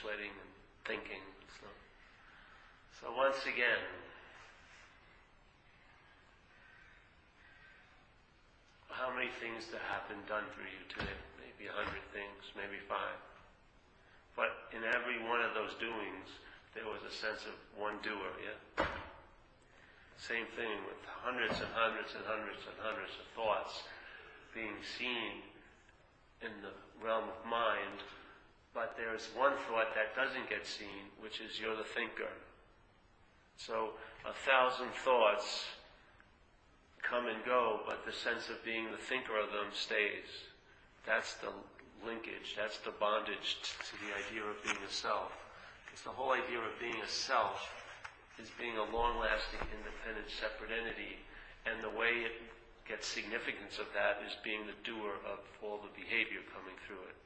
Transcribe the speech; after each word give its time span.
sweating 0.00 0.32
and 0.32 0.52
thinking. 0.88 1.20
So, 1.60 1.66
so 3.00 3.04
once 3.12 3.44
again, 3.44 3.82
how 8.88 9.10
many 9.12 9.28
things 9.42 9.66
that 9.74 9.82
have 9.90 10.06
been 10.06 10.22
done 10.30 10.46
for 10.54 10.62
you 10.62 10.80
today? 10.88 11.16
Maybe 11.40 11.68
a 11.68 11.74
hundred 11.74 12.04
things, 12.14 12.54
maybe 12.54 12.78
five. 12.86 13.18
But 14.38 14.72
in 14.72 14.86
every 14.86 15.20
one 15.28 15.44
of 15.44 15.52
those 15.52 15.76
doings, 15.76 16.28
there 16.72 16.88
was 16.88 17.04
a 17.04 17.12
sense 17.12 17.44
of 17.44 17.56
one 17.76 18.00
doer, 18.00 18.32
yeah? 18.40 18.86
Same 20.16 20.46
thing 20.54 20.86
with 20.86 21.02
hundreds 21.04 21.58
and 21.58 21.68
hundreds 21.74 22.14
and 22.14 22.24
hundreds 22.24 22.62
and 22.64 22.78
hundreds 22.80 23.12
of 23.18 23.26
thoughts 23.34 23.82
being 24.54 24.78
seen 24.96 25.42
in 26.40 26.52
the 26.62 26.72
realm 27.02 27.26
of 27.26 27.40
mind, 27.42 27.98
but 28.74 28.96
there's 28.96 29.28
one 29.36 29.52
thought 29.68 29.92
that 29.94 30.16
doesn't 30.16 30.48
get 30.48 30.66
seen, 30.66 31.12
which 31.20 31.40
is 31.40 31.60
you're 31.60 31.76
the 31.76 31.84
thinker. 31.84 32.32
So 33.56 33.92
a 34.24 34.32
thousand 34.32 34.92
thoughts 35.04 35.64
come 37.02 37.26
and 37.26 37.44
go, 37.44 37.80
but 37.86 38.06
the 38.06 38.12
sense 38.12 38.48
of 38.48 38.64
being 38.64 38.90
the 38.90 39.04
thinker 39.04 39.36
of 39.36 39.52
them 39.52 39.68
stays. 39.72 40.48
That's 41.04 41.34
the 41.44 41.52
linkage, 42.06 42.56
that's 42.56 42.78
the 42.82 42.94
bondage 42.96 43.60
to 43.60 43.94
the 44.00 44.10
idea 44.16 44.42
of 44.48 44.56
being 44.64 44.80
a 44.80 44.90
self. 44.90 45.30
Because 45.84 46.02
the 46.02 46.14
whole 46.14 46.32
idea 46.32 46.58
of 46.58 46.72
being 46.80 46.96
a 47.04 47.10
self 47.10 47.60
is 48.40 48.48
being 48.56 48.78
a 48.80 48.88
long-lasting, 48.88 49.60
independent, 49.68 50.26
separate 50.32 50.72
entity, 50.72 51.20
and 51.68 51.84
the 51.84 51.92
way 51.92 52.24
it 52.24 52.40
gets 52.88 53.06
significance 53.06 53.78
of 53.78 53.86
that 53.92 54.24
is 54.24 54.34
being 54.42 54.64
the 54.66 54.78
doer 54.82 55.20
of 55.28 55.38
all 55.60 55.78
the 55.84 55.92
behavior 55.92 56.40
coming 56.50 56.74
through 56.88 57.04
it. 57.12 57.22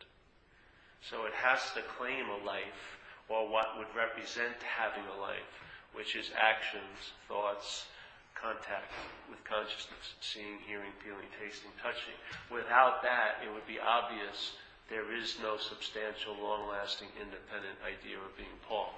So 1.03 1.27
it 1.27 1.35
has 1.35 1.61
to 1.75 1.83
claim 1.97 2.29
a 2.29 2.45
life, 2.45 2.99
or 3.29 3.49
what 3.49 3.79
would 3.79 3.91
represent 3.95 4.57
having 4.63 5.05
a 5.07 5.21
life, 5.21 5.53
which 5.93 6.17
is 6.17 6.31
actions, 6.37 7.15
thoughts, 7.29 7.87
contact 8.35 8.93
with 9.31 9.43
consciousness, 9.45 10.15
seeing, 10.21 10.59
hearing, 10.67 10.93
feeling, 11.03 11.27
tasting, 11.41 11.73
touching. 11.81 12.15
Without 12.51 13.03
that, 13.03 13.41
it 13.43 13.53
would 13.53 13.67
be 13.67 13.81
obvious 13.81 14.57
there 14.91 15.11
is 15.15 15.37
no 15.43 15.57
substantial, 15.57 16.37
long-lasting, 16.39 17.09
independent 17.19 17.79
idea 17.83 18.19
of 18.19 18.37
being 18.37 18.55
Paul 18.69 18.95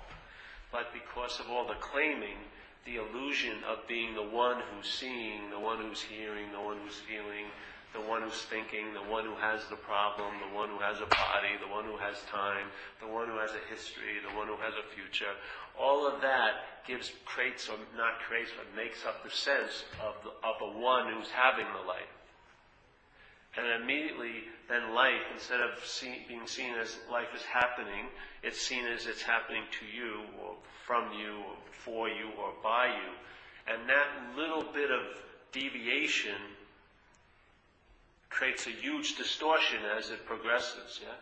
but 0.70 0.92
because 0.92 1.40
of 1.40 1.50
all 1.50 1.66
the 1.66 1.80
claiming, 1.80 2.36
the 2.84 2.96
illusion 2.96 3.56
of 3.68 3.86
being 3.88 4.14
the 4.14 4.22
one 4.22 4.60
who's 4.70 4.88
seeing, 4.88 5.50
the 5.50 5.58
one 5.58 5.78
who's 5.78 6.02
hearing, 6.02 6.52
the 6.52 6.60
one 6.60 6.78
who's 6.84 7.00
feeling, 7.00 7.46
the 7.94 8.00
one 8.00 8.22
who's 8.22 8.42
thinking, 8.52 8.92
the 8.92 9.08
one 9.10 9.24
who 9.24 9.34
has 9.36 9.64
the 9.70 9.76
problem, 9.76 10.34
the 10.44 10.54
one 10.54 10.68
who 10.68 10.78
has 10.78 11.00
a 11.00 11.08
body, 11.08 11.56
the 11.60 11.72
one 11.72 11.84
who 11.84 11.96
has 11.96 12.20
time, 12.30 12.68
the 13.00 13.08
one 13.08 13.28
who 13.28 13.38
has 13.38 13.50
a 13.52 13.64
history, 13.72 14.20
the 14.20 14.36
one 14.36 14.46
who 14.46 14.56
has 14.60 14.74
a 14.76 14.84
future. 14.94 15.32
All 15.78 16.06
of 16.06 16.20
that 16.20 16.84
gives, 16.86 17.12
creates, 17.24 17.68
or 17.68 17.80
not 17.96 18.20
creates, 18.20 18.50
but 18.52 18.68
makes 18.76 19.06
up 19.06 19.24
the 19.24 19.30
sense 19.30 19.84
of 20.04 20.14
the, 20.22 20.30
of 20.44 20.60
the 20.60 20.78
one 20.78 21.12
who's 21.12 21.30
having 21.30 21.66
the 21.72 21.88
life. 21.88 22.12
And 23.56 23.82
immediately, 23.82 24.44
then 24.68 24.94
life, 24.94 25.24
instead 25.32 25.60
of 25.60 25.84
see, 25.84 26.24
being 26.28 26.46
seen 26.46 26.74
as 26.74 26.98
life 27.10 27.32
is 27.34 27.42
happening, 27.42 28.12
it's 28.42 28.60
seen 28.60 28.84
as 28.86 29.06
it's 29.06 29.22
happening 29.22 29.62
to 29.80 29.86
you, 29.86 30.20
or 30.44 30.54
from 30.86 31.12
you, 31.12 31.40
or 31.40 31.56
for 31.70 32.08
you, 32.08 32.28
or 32.38 32.52
by 32.62 32.86
you. 32.86 33.12
And 33.66 33.88
that 33.88 34.36
little 34.36 34.64
bit 34.72 34.90
of 34.90 35.00
deviation 35.52 36.36
creates 38.30 38.66
a 38.66 38.70
huge 38.70 39.16
distortion 39.16 39.78
as 39.96 40.10
it 40.10 40.26
progresses, 40.26 41.00
yeah? 41.02 41.14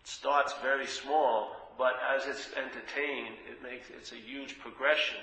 It 0.00 0.08
starts 0.08 0.54
very 0.62 0.86
small, 0.86 1.74
but 1.78 1.94
as 2.14 2.26
it's 2.26 2.48
entertained, 2.56 3.36
it 3.50 3.62
makes, 3.62 3.88
it's 3.90 4.12
a 4.12 4.16
huge 4.16 4.58
progression. 4.58 5.20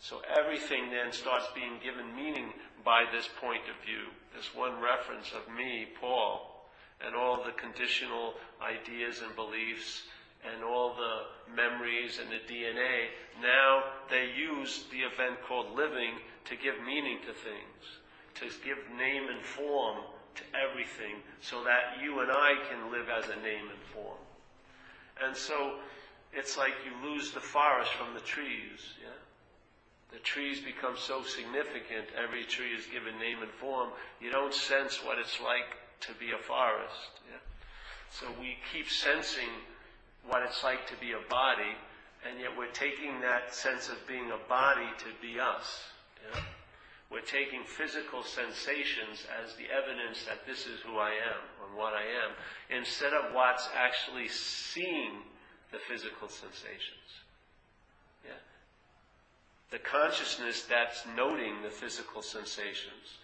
So 0.00 0.20
everything 0.36 0.90
then 0.90 1.12
starts 1.12 1.46
being 1.54 1.78
given 1.82 2.14
meaning 2.14 2.52
by 2.84 3.04
this 3.10 3.28
point 3.40 3.62
of 3.68 3.84
view, 3.84 4.12
this 4.36 4.54
one 4.54 4.80
reference 4.80 5.32
of 5.32 5.52
me, 5.54 5.86
Paul, 6.00 6.66
and 7.00 7.14
all 7.14 7.42
the 7.42 7.52
conditional 7.52 8.34
ideas 8.60 9.22
and 9.24 9.34
beliefs 9.34 10.02
and 10.44 10.62
all 10.62 10.94
the 10.94 11.54
memories 11.56 12.20
and 12.20 12.30
the 12.30 12.44
DNA. 12.52 13.08
Now 13.40 13.84
they 14.10 14.28
use 14.36 14.84
the 14.90 15.00
event 15.00 15.40
called 15.48 15.74
living 15.74 16.20
to 16.46 16.56
give 16.56 16.74
meaning 16.84 17.18
to 17.26 17.32
things, 17.32 17.82
to 18.34 18.46
give 18.64 18.78
name 18.96 19.28
and 19.28 19.44
form 19.44 19.98
to 20.34 20.42
everything 20.54 21.22
so 21.40 21.64
that 21.64 22.02
you 22.02 22.20
and 22.20 22.30
I 22.30 22.54
can 22.68 22.90
live 22.90 23.06
as 23.08 23.24
a 23.26 23.36
name 23.42 23.68
and 23.70 23.82
form. 23.92 24.18
And 25.22 25.36
so 25.36 25.78
it's 26.32 26.58
like 26.58 26.72
you 26.84 27.08
lose 27.08 27.30
the 27.30 27.40
forest 27.40 27.92
from 27.92 28.14
the 28.14 28.20
trees, 28.20 28.98
yeah? 29.00 29.14
the 30.12 30.18
trees 30.20 30.60
become 30.60 30.94
so 30.96 31.22
significant, 31.22 32.06
every 32.16 32.44
tree 32.44 32.72
is 32.76 32.86
given 32.86 33.18
name 33.18 33.42
and 33.42 33.50
form, 33.52 33.90
you 34.20 34.30
don't 34.30 34.54
sense 34.54 35.00
what 35.04 35.18
it's 35.18 35.40
like 35.40 35.78
to 36.00 36.12
be 36.18 36.32
a 36.32 36.42
forest. 36.42 37.22
Yeah? 37.30 37.38
So 38.10 38.26
we 38.40 38.56
keep 38.72 38.88
sensing 38.90 39.50
what 40.26 40.42
it's 40.42 40.64
like 40.64 40.86
to 40.88 40.96
be 40.96 41.12
a 41.12 41.30
body, 41.30 41.76
and 42.28 42.40
yet 42.40 42.50
we're 42.56 42.72
taking 42.72 43.20
that 43.20 43.54
sense 43.54 43.88
of 43.88 43.96
being 44.06 44.30
a 44.30 44.48
body 44.48 44.88
to 44.98 45.06
be 45.22 45.38
us. 45.38 45.82
Yeah? 46.32 46.40
We're 47.10 47.20
taking 47.20 47.62
physical 47.64 48.22
sensations 48.22 49.26
as 49.42 49.54
the 49.54 49.66
evidence 49.70 50.24
that 50.24 50.46
this 50.46 50.66
is 50.66 50.80
who 50.80 50.98
I 50.98 51.10
am 51.10 51.40
and 51.66 51.76
what 51.76 51.92
I 51.92 52.02
am, 52.02 52.32
instead 52.76 53.12
of 53.12 53.34
what's 53.34 53.68
actually 53.76 54.28
seeing 54.28 55.22
the 55.70 55.78
physical 55.78 56.28
sensations 56.28 57.22
Yeah? 58.24 58.38
the 59.70 59.78
consciousness 59.78 60.62
that's 60.62 61.04
noting 61.16 61.62
the 61.62 61.70
physical 61.70 62.22
sensations. 62.22 63.18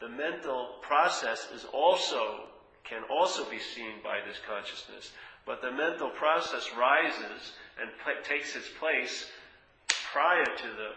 The 0.00 0.08
mental 0.08 0.76
process 0.82 1.48
is 1.54 1.64
also, 1.72 2.46
can 2.84 3.02
also 3.10 3.44
be 3.50 3.58
seen 3.58 4.00
by 4.02 4.20
this 4.26 4.38
consciousness, 4.48 5.10
but 5.44 5.60
the 5.62 5.72
mental 5.72 6.10
process 6.10 6.70
rises 6.78 7.52
and 7.80 7.90
pl- 8.04 8.22
takes 8.22 8.54
its 8.56 8.68
place 8.78 9.26
prior 10.12 10.44
to 10.44 10.68
the 10.68 10.90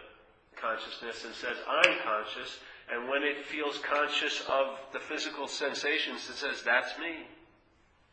consciousness 0.64 1.24
and 1.24 1.34
says, 1.34 1.56
I'm 1.68 1.98
conscious, 2.04 2.58
and 2.90 3.08
when 3.08 3.22
it 3.22 3.44
feels 3.44 3.78
conscious 3.78 4.42
of 4.48 4.78
the 4.92 5.00
physical 5.00 5.46
sensations, 5.46 6.28
it 6.28 6.36
says, 6.36 6.62
That's 6.64 6.98
me. 6.98 7.26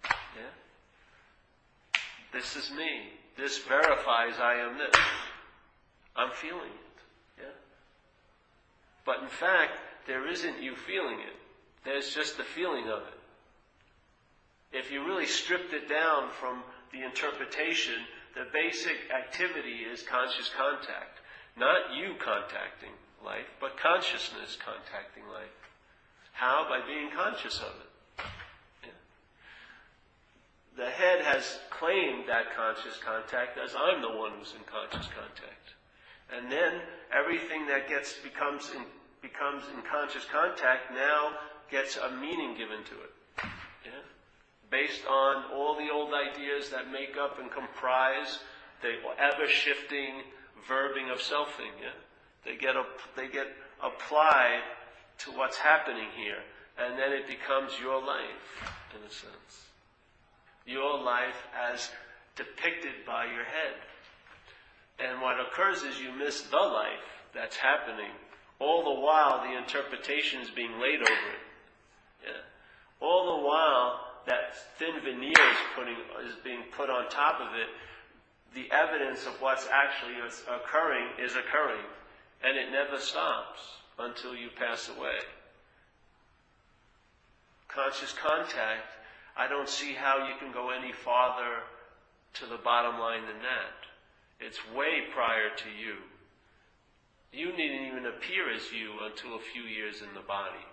Yeah? 0.04 0.52
This 2.34 2.56
is 2.56 2.72
me. 2.72 3.12
This 3.38 3.60
verifies 3.60 4.36
I 4.40 4.56
am 4.56 4.78
this. 4.78 5.02
I'm 6.16 6.32
feeling 6.32 6.72
it. 6.72 7.42
Yeah? 7.42 7.56
But 9.06 9.24
in 9.24 9.30
fact, 9.30 9.72
there 10.08 10.30
isn't 10.30 10.62
you 10.62 10.76
feeling 10.76 11.20
it. 11.20 11.36
There's 11.86 12.14
just 12.14 12.38
the 12.38 12.44
feeling 12.44 12.86
of 12.90 13.02
it. 13.02 14.78
If 14.78 14.92
you 14.92 15.06
really 15.06 15.26
stripped 15.26 15.74
it 15.74 15.90
down 15.90 16.30
from 16.40 16.64
the 16.94 17.04
interpretation, 17.04 17.96
the 18.36 18.46
basic 18.54 18.96
activity 19.14 19.84
is 19.92 20.04
conscious 20.04 20.50
contact. 20.56 21.21
Not 21.62 21.94
you 21.94 22.18
contacting 22.18 22.90
life, 23.24 23.46
but 23.62 23.78
consciousness 23.78 24.58
contacting 24.66 25.30
life. 25.30 25.54
How? 26.34 26.66
By 26.68 26.82
being 26.90 27.14
conscious 27.14 27.60
of 27.60 27.70
it. 27.78 27.86
The 30.76 30.90
head 30.90 31.22
has 31.22 31.60
claimed 31.70 32.26
that 32.28 32.56
conscious 32.58 32.98
contact 33.06 33.60
as 33.62 33.76
I'm 33.78 34.02
the 34.02 34.10
one 34.10 34.32
who's 34.40 34.56
in 34.58 34.66
conscious 34.66 35.06
contact. 35.14 35.78
And 36.34 36.52
then 36.52 36.82
everything 37.14 37.68
that 37.68 37.88
gets 37.88 38.18
becomes 38.24 38.72
in, 38.74 38.82
becomes 39.22 39.62
in 39.70 39.84
conscious 39.86 40.26
contact 40.34 40.90
now 40.96 41.38
gets 41.70 41.96
a 41.96 42.10
meaning 42.18 42.58
given 42.58 42.82
to 42.90 42.96
it. 43.06 43.14
Yeah? 43.86 44.02
Based 44.72 45.06
on 45.06 45.54
all 45.54 45.78
the 45.78 45.94
old 45.94 46.10
ideas 46.10 46.72
that 46.72 46.90
make 46.92 47.18
up 47.22 47.38
and 47.38 47.52
comprise 47.52 48.40
the 48.82 48.98
ever 49.22 49.46
shifting 49.46 50.26
verbing 50.70 51.12
of 51.12 51.20
selfing. 51.20 51.74
Yeah? 51.82 51.98
They 52.46 52.56
get 52.56 52.76
they 53.16 53.28
get 53.28 53.48
applied 53.84 54.62
to 55.20 55.32
what's 55.32 55.58
happening 55.58 56.08
here, 56.16 56.42
and 56.78 56.98
then 56.98 57.12
it 57.14 57.28
becomes 57.28 57.74
your 57.80 58.02
life, 58.02 58.74
in 58.96 59.06
a 59.06 59.12
sense. 59.12 59.68
Your 60.66 61.00
life 61.00 61.48
as 61.56 61.90
depicted 62.36 63.06
by 63.06 63.26
your 63.26 63.44
head. 63.44 63.76
And 65.00 65.22
what 65.22 65.40
occurs 65.40 65.84
is 65.84 66.00
you 66.00 66.12
miss 66.14 66.42
the 66.44 66.58
life 66.58 67.26
that's 67.34 67.56
happening. 67.56 68.12
All 68.60 68.84
the 68.84 69.02
while, 69.02 69.44
the 69.44 69.58
interpretation 69.58 70.42
is 70.42 70.50
being 70.52 70.80
laid 70.80 71.02
over 71.02 71.12
it. 71.12 71.44
Yeah. 72.24 72.42
All 73.00 73.38
the 73.38 73.44
while, 73.48 74.00
that 74.28 74.56
thin 74.78 75.02
veneer 75.04 75.32
is, 75.32 75.58
putting, 75.76 75.96
is 76.28 76.36
being 76.44 76.64
put 76.78 76.90
on 76.90 77.10
top 77.10 77.42
of 77.42 77.56
it. 77.56 77.68
The 78.54 78.68
evidence 78.72 79.26
of 79.26 79.42
what's 79.42 79.68
actually 79.72 80.16
occurring 80.48 81.08
is 81.20 81.36
occurring. 81.36 81.86
And 82.44 82.58
it 82.58 82.72
never 82.72 83.00
stops 83.00 83.60
until 84.00 84.36
you 84.36 84.50
pass 84.58 84.90
away. 84.90 85.20
conscious 87.74 88.14
contact, 88.14 88.92
I 89.38 89.48
don't 89.48 89.70
see 89.70 89.94
how 89.94 90.28
you 90.28 90.36
can 90.40 90.52
go 90.52 90.70
any 90.72 90.92
farther 90.92 91.64
to 92.36 92.46
the 92.46 92.58
bottom 92.58 93.00
line 93.00 93.26
than 93.26 93.40
that. 93.40 94.46
It's 94.46 94.60
way 94.76 95.08
prior 95.14 95.50
to 95.56 95.70
you. 95.70 95.96
You 97.32 97.52
didn't 97.52 97.88
even 97.88 98.06
appear 98.08 98.52
as 98.54 98.72
you 98.72 98.92
until 99.06 99.36
a 99.36 99.48
few 99.54 99.64
years 99.64 100.02
in 100.02 100.14
the 100.14 100.26
body. 100.28 100.66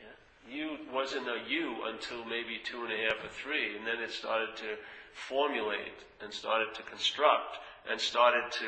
Yeah? 0.00 0.52
You 0.52 0.76
wasn't 0.92 1.28
a 1.28 1.48
you 1.48 1.86
until 1.86 2.24
maybe 2.24 2.58
two 2.64 2.82
and 2.82 2.92
a 2.92 2.96
half 2.96 3.24
or 3.24 3.30
three, 3.30 3.76
and 3.76 3.86
then 3.86 4.02
it 4.02 4.10
started 4.10 4.56
to 4.56 4.76
formulate 5.14 6.04
and 6.22 6.32
started 6.32 6.74
to 6.74 6.82
construct 6.82 7.58
and 7.90 8.00
started 8.00 8.44
to 8.50 8.66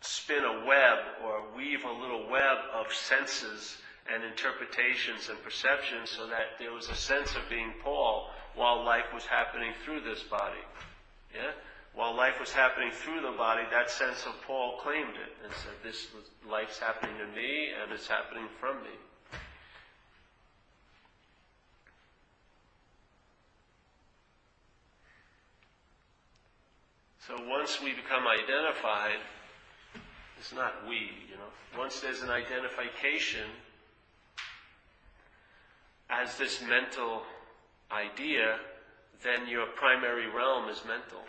spin 0.00 0.44
a 0.44 0.66
web 0.66 0.98
or 1.24 1.56
weave 1.56 1.84
a 1.84 1.92
little 1.92 2.28
web 2.28 2.58
of 2.74 2.92
senses 2.92 3.78
and 4.12 4.22
interpretations 4.22 5.30
and 5.30 5.42
perceptions 5.42 6.10
so 6.10 6.26
that 6.26 6.58
there 6.58 6.72
was 6.72 6.88
a 6.90 6.94
sense 6.94 7.34
of 7.36 7.42
being 7.48 7.72
Paul 7.82 8.30
while 8.54 8.84
life 8.84 9.12
was 9.14 9.24
happening 9.24 9.72
through 9.84 10.02
this 10.02 10.22
body. 10.22 10.60
Yeah? 11.34 11.52
While 11.94 12.14
life 12.14 12.38
was 12.40 12.52
happening 12.52 12.90
through 12.90 13.22
the 13.22 13.36
body, 13.36 13.62
that 13.70 13.90
sense 13.90 14.26
of 14.26 14.34
Paul 14.46 14.78
claimed 14.82 15.14
it 15.14 15.32
and 15.44 15.52
said, 15.54 15.72
This 15.82 16.08
life's 16.48 16.78
happening 16.78 17.16
to 17.18 17.26
me 17.34 17.70
and 17.80 17.92
it's 17.92 18.08
happening 18.08 18.46
from 18.60 18.82
me. 18.82 18.90
So 27.26 27.36
once 27.48 27.80
we 27.82 27.94
become 27.94 28.24
identified, 28.28 29.16
it's 30.38 30.52
not 30.52 30.86
we, 30.86 31.08
you 31.30 31.36
know. 31.36 31.78
Once 31.78 32.00
there's 32.00 32.20
an 32.20 32.28
identification 32.28 33.48
as 36.10 36.36
this 36.36 36.60
mental 36.60 37.22
idea, 37.90 38.56
then 39.22 39.48
your 39.48 39.66
primary 39.74 40.28
realm 40.28 40.68
is 40.68 40.82
mental. 40.86 41.22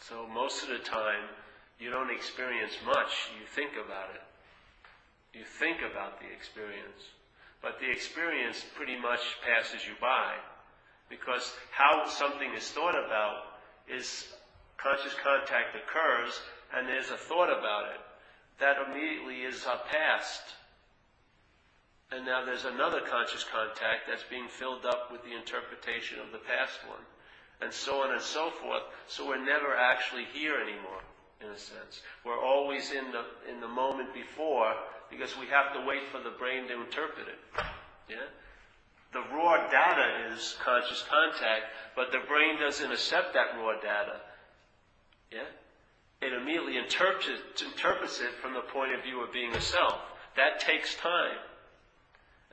So 0.00 0.28
most 0.32 0.62
of 0.62 0.68
the 0.68 0.78
time, 0.78 1.26
you 1.80 1.90
don't 1.90 2.10
experience 2.10 2.74
much, 2.86 3.30
you 3.36 3.46
think 3.46 3.72
about 3.72 4.10
it. 4.14 4.22
You 5.36 5.44
think 5.44 5.78
about 5.78 6.20
the 6.20 6.26
experience. 6.32 7.10
But 7.60 7.80
the 7.80 7.90
experience 7.90 8.64
pretty 8.76 8.96
much 8.96 9.20
passes 9.44 9.84
you 9.84 9.94
by. 10.00 10.34
Because 11.10 11.52
how 11.72 12.06
something 12.06 12.52
is 12.54 12.70
thought 12.70 12.94
about 12.94 13.51
is 13.88 14.26
conscious 14.76 15.14
contact 15.22 15.76
occurs 15.76 16.40
and 16.74 16.88
there's 16.88 17.10
a 17.10 17.16
thought 17.16 17.50
about 17.50 17.92
it. 17.92 18.00
That 18.60 18.76
immediately 18.88 19.42
is 19.42 19.64
a 19.64 19.80
past. 19.90 20.42
And 22.10 22.26
now 22.26 22.44
there's 22.44 22.64
another 22.64 23.00
conscious 23.00 23.44
contact 23.44 24.08
that's 24.08 24.24
being 24.28 24.48
filled 24.48 24.84
up 24.84 25.10
with 25.10 25.22
the 25.24 25.34
interpretation 25.34 26.20
of 26.20 26.32
the 26.32 26.38
past 26.38 26.78
one. 26.88 27.00
And 27.60 27.72
so 27.72 28.02
on 28.02 28.12
and 28.12 28.20
so 28.20 28.50
forth. 28.50 28.82
So 29.06 29.26
we're 29.26 29.44
never 29.44 29.74
actually 29.76 30.24
here 30.32 30.56
anymore, 30.56 31.00
in 31.40 31.48
a 31.48 31.58
sense. 31.58 32.02
We're 32.24 32.40
always 32.40 32.90
in 32.90 33.12
the, 33.12 33.24
in 33.50 33.60
the 33.60 33.68
moment 33.68 34.12
before 34.12 34.74
because 35.10 35.36
we 35.38 35.46
have 35.46 35.72
to 35.74 35.86
wait 35.86 36.02
for 36.10 36.18
the 36.18 36.36
brain 36.36 36.68
to 36.68 36.80
interpret 36.82 37.28
it. 37.28 37.38
Yeah? 38.08 38.28
The 39.12 39.20
raw 39.34 39.68
data 39.68 40.32
is 40.32 40.56
conscious 40.64 41.04
contact, 41.08 41.64
but 41.94 42.12
the 42.12 42.20
brain 42.26 42.58
doesn't 42.58 42.90
accept 42.90 43.34
that 43.34 43.58
raw 43.58 43.74
data. 43.74 44.20
Yeah? 45.30 45.48
It 46.22 46.32
immediately 46.32 46.78
interprets, 46.78 47.28
interprets 47.62 48.20
it 48.20 48.32
from 48.40 48.54
the 48.54 48.60
point 48.72 48.94
of 48.94 49.02
view 49.02 49.22
of 49.22 49.32
being 49.32 49.54
a 49.54 49.60
self. 49.60 50.00
That 50.36 50.60
takes 50.60 50.94
time. 50.96 51.36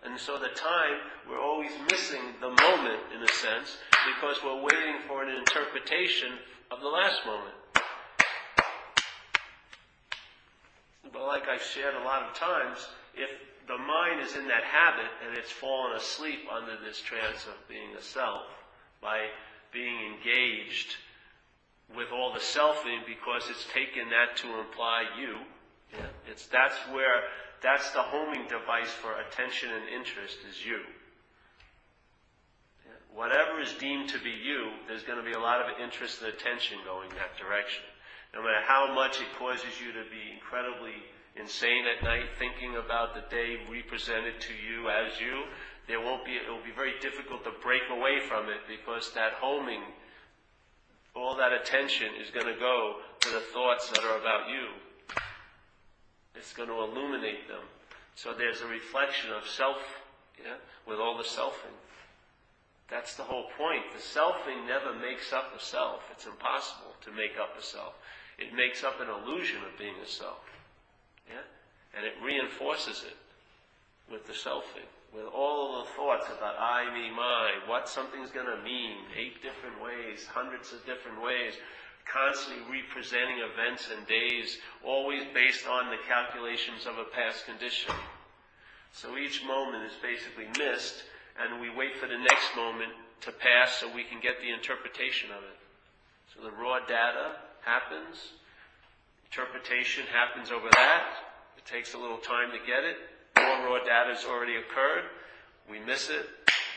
And 0.04 0.20
so 0.20 0.38
the 0.38 0.50
time, 0.50 1.00
we're 1.30 1.42
always 1.42 1.72
missing 1.92 2.22
the 2.42 2.50
moment, 2.50 3.02
in 3.16 3.22
a 3.22 3.28
sense, 3.28 3.78
because 4.16 4.38
we're 4.44 4.62
waiting 4.62 4.96
for 5.08 5.24
an 5.24 5.30
interpretation 5.30 6.30
of 6.72 6.80
the 6.82 6.88
last 6.88 7.26
moment. 7.26 7.56
But 11.12 11.24
like 11.24 11.44
I've 11.48 11.62
shared 11.62 11.96
a 11.96 12.04
lot 12.04 12.24
of 12.24 12.34
times, 12.34 12.88
if 13.14 13.30
the 13.70 13.78
mind 13.78 14.20
is 14.20 14.36
in 14.36 14.48
that 14.48 14.66
habit 14.66 15.06
and 15.24 15.38
it's 15.38 15.52
fallen 15.52 15.96
asleep 15.96 16.50
under 16.52 16.74
this 16.84 17.00
trance 17.00 17.46
of 17.46 17.54
being 17.70 17.94
a 17.96 18.02
self 18.02 18.50
by 19.00 19.30
being 19.72 19.96
engaged 20.10 20.98
with 21.96 22.10
all 22.12 22.34
the 22.34 22.42
selfing 22.42 23.06
because 23.06 23.46
it's 23.48 23.70
taken 23.72 24.10
that 24.10 24.36
to 24.38 24.60
imply 24.60 25.04
you. 25.22 25.38
Yeah? 25.94 26.10
It's 26.26 26.48
that's 26.48 26.78
where 26.92 27.30
that's 27.62 27.92
the 27.92 28.02
homing 28.02 28.50
device 28.50 28.90
for 28.90 29.14
attention 29.22 29.70
and 29.70 29.86
interest 29.88 30.38
is 30.50 30.66
you. 30.66 30.82
Yeah? 32.90 32.98
Whatever 33.14 33.62
is 33.62 33.74
deemed 33.74 34.10
to 34.10 34.20
be 34.20 34.34
you, 34.34 34.74
there's 34.88 35.04
going 35.04 35.22
to 35.22 35.26
be 35.26 35.38
a 35.38 35.40
lot 35.40 35.62
of 35.62 35.78
interest 35.78 36.24
and 36.24 36.34
attention 36.34 36.80
going 36.86 37.10
that 37.22 37.38
direction. 37.38 37.86
No 38.34 38.42
matter 38.42 38.66
how 38.66 38.94
much 38.96 39.22
it 39.22 39.30
causes 39.38 39.78
you 39.78 39.94
to 39.94 40.10
be 40.10 40.34
incredibly 40.34 40.98
insane 41.40 41.86
at 41.88 42.04
night 42.04 42.28
thinking 42.38 42.76
about 42.76 43.16
the 43.16 43.24
day 43.34 43.56
represented 43.72 44.40
to 44.42 44.54
you 44.54 44.90
as 44.90 45.20
you, 45.20 45.44
there 45.88 46.00
won't 46.00 46.26
be, 46.26 46.34
it 46.34 46.50
will 46.50 46.64
be 46.64 46.76
very 46.76 46.94
difficult 47.02 47.44
to 47.44 47.52
break 47.64 47.82
away 47.90 48.20
from 48.28 48.46
it 48.50 48.62
because 48.68 49.12
that 49.14 49.34
homing, 49.40 49.82
all 51.16 51.36
that 51.36 51.54
attention 51.54 52.10
is 52.22 52.30
going 52.30 52.46
to 52.46 52.60
go 52.60 52.98
to 53.22 53.30
the 53.30 53.40
thoughts 53.40 53.90
that 53.90 54.04
are 54.04 54.20
about 54.20 54.50
you. 54.50 54.68
It's 56.36 56.54
going 56.54 56.70
to 56.70 56.76
illuminate 56.76 57.48
them. 57.48 57.64
So 58.16 58.34
there's 58.38 58.62
a 58.62 58.68
reflection 58.68 59.32
of 59.32 59.48
self, 59.48 59.78
yeah, 60.38 60.60
with 60.88 61.00
all 61.00 61.18
the 61.18 61.24
selfing. 61.24 61.74
That's 62.90 63.16
the 63.16 63.24
whole 63.24 63.48
point. 63.58 63.84
The 63.94 64.02
selfing 64.02 64.68
never 64.68 64.94
makes 64.94 65.32
up 65.32 65.54
a 65.56 65.62
self. 65.62 66.02
It's 66.12 66.26
impossible 66.26 66.96
to 67.02 67.12
make 67.12 67.38
up 67.40 67.58
a 67.58 67.64
self. 67.64 67.94
It 68.38 68.54
makes 68.54 68.84
up 68.84 69.00
an 69.00 69.08
illusion 69.10 69.60
of 69.64 69.78
being 69.78 69.96
a 70.04 70.08
self. 70.08 70.40
Yeah? 71.30 71.46
And 71.96 72.06
it 72.06 72.14
reinforces 72.24 73.04
it 73.06 73.18
with 74.12 74.26
the 74.26 74.34
selfing, 74.34 74.90
with 75.14 75.26
all 75.34 75.80
the 75.80 75.90
thoughts 75.92 76.26
about 76.36 76.58
I, 76.60 76.92
me, 76.94 77.10
my, 77.10 77.54
what 77.68 77.88
something's 77.88 78.32
going 78.32 78.48
to 78.48 78.64
mean, 78.64 78.98
eight 79.16 79.42
different 79.42 79.82
ways, 79.82 80.26
hundreds 80.26 80.74
of 80.74 80.86
different 80.86 81.22
ways, 81.22 81.54
constantly 82.06 82.82
representing 82.82 83.38
events 83.40 83.90
and 83.96 84.06
days, 84.08 84.58
always 84.84 85.24
based 85.34 85.68
on 85.68 85.92
the 85.92 86.02
calculations 86.08 86.86
of 86.86 86.98
a 86.98 87.06
past 87.14 87.46
condition. 87.46 87.94
So 88.92 89.18
each 89.18 89.46
moment 89.46 89.86
is 89.86 89.98
basically 90.02 90.50
missed, 90.58 91.04
and 91.38 91.62
we 91.62 91.70
wait 91.70 91.96
for 91.98 92.08
the 92.08 92.18
next 92.18 92.56
moment 92.56 92.92
to 93.22 93.32
pass 93.32 93.78
so 93.78 93.94
we 93.94 94.04
can 94.04 94.20
get 94.20 94.42
the 94.42 94.50
interpretation 94.50 95.30
of 95.30 95.44
it. 95.44 95.58
So 96.34 96.42
the 96.42 96.52
raw 96.52 96.80
data 96.80 97.38
happens, 97.62 98.34
interpretation 99.30 100.06
happens 100.10 100.50
over 100.50 100.70
that. 100.74 101.06
It 101.58 101.66
takes 101.66 101.94
a 101.94 101.98
little 101.98 102.18
time 102.18 102.50
to 102.50 102.58
get 102.66 102.82
it. 102.84 102.98
More 103.38 103.78
raw 103.78 103.80
data 103.86 104.18
has 104.18 104.26
already 104.26 104.56
occurred. 104.58 105.06
We 105.70 105.80
miss 105.80 106.10
it. 106.10 106.26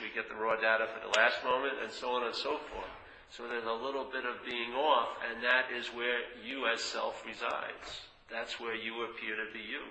We 0.05 0.13
get 0.15 0.29
the 0.29 0.37
raw 0.37 0.57
data 0.57 0.85
for 0.93 1.01
the 1.01 1.13
last 1.17 1.41
moment, 1.45 1.81
and 1.83 1.91
so 1.91 2.13
on 2.13 2.25
and 2.27 2.35
so 2.35 2.61
forth. 2.69 2.93
So 3.31 3.49
there's 3.49 3.65
a 3.65 3.73
little 3.73 4.05
bit 4.05 4.29
of 4.29 4.45
being 4.45 4.77
off, 4.77 5.17
and 5.25 5.43
that 5.43 5.73
is 5.73 5.89
where 5.89 6.21
you 6.45 6.69
as 6.69 6.83
self 6.83 7.25
resides. 7.25 8.05
That's 8.29 8.61
where 8.61 8.77
you 8.77 9.09
appear 9.09 9.33
to 9.37 9.49
be 9.53 9.65
you, 9.65 9.89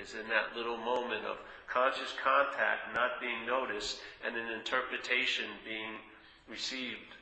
is 0.00 0.14
in 0.14 0.28
that 0.30 0.54
little 0.54 0.76
moment 0.76 1.26
of 1.26 1.38
conscious 1.66 2.14
contact 2.22 2.94
not 2.94 3.20
being 3.20 3.44
noticed 3.44 3.98
and 4.24 4.36
an 4.36 4.54
interpretation 4.54 5.46
being 5.64 5.98
received. 6.48 7.18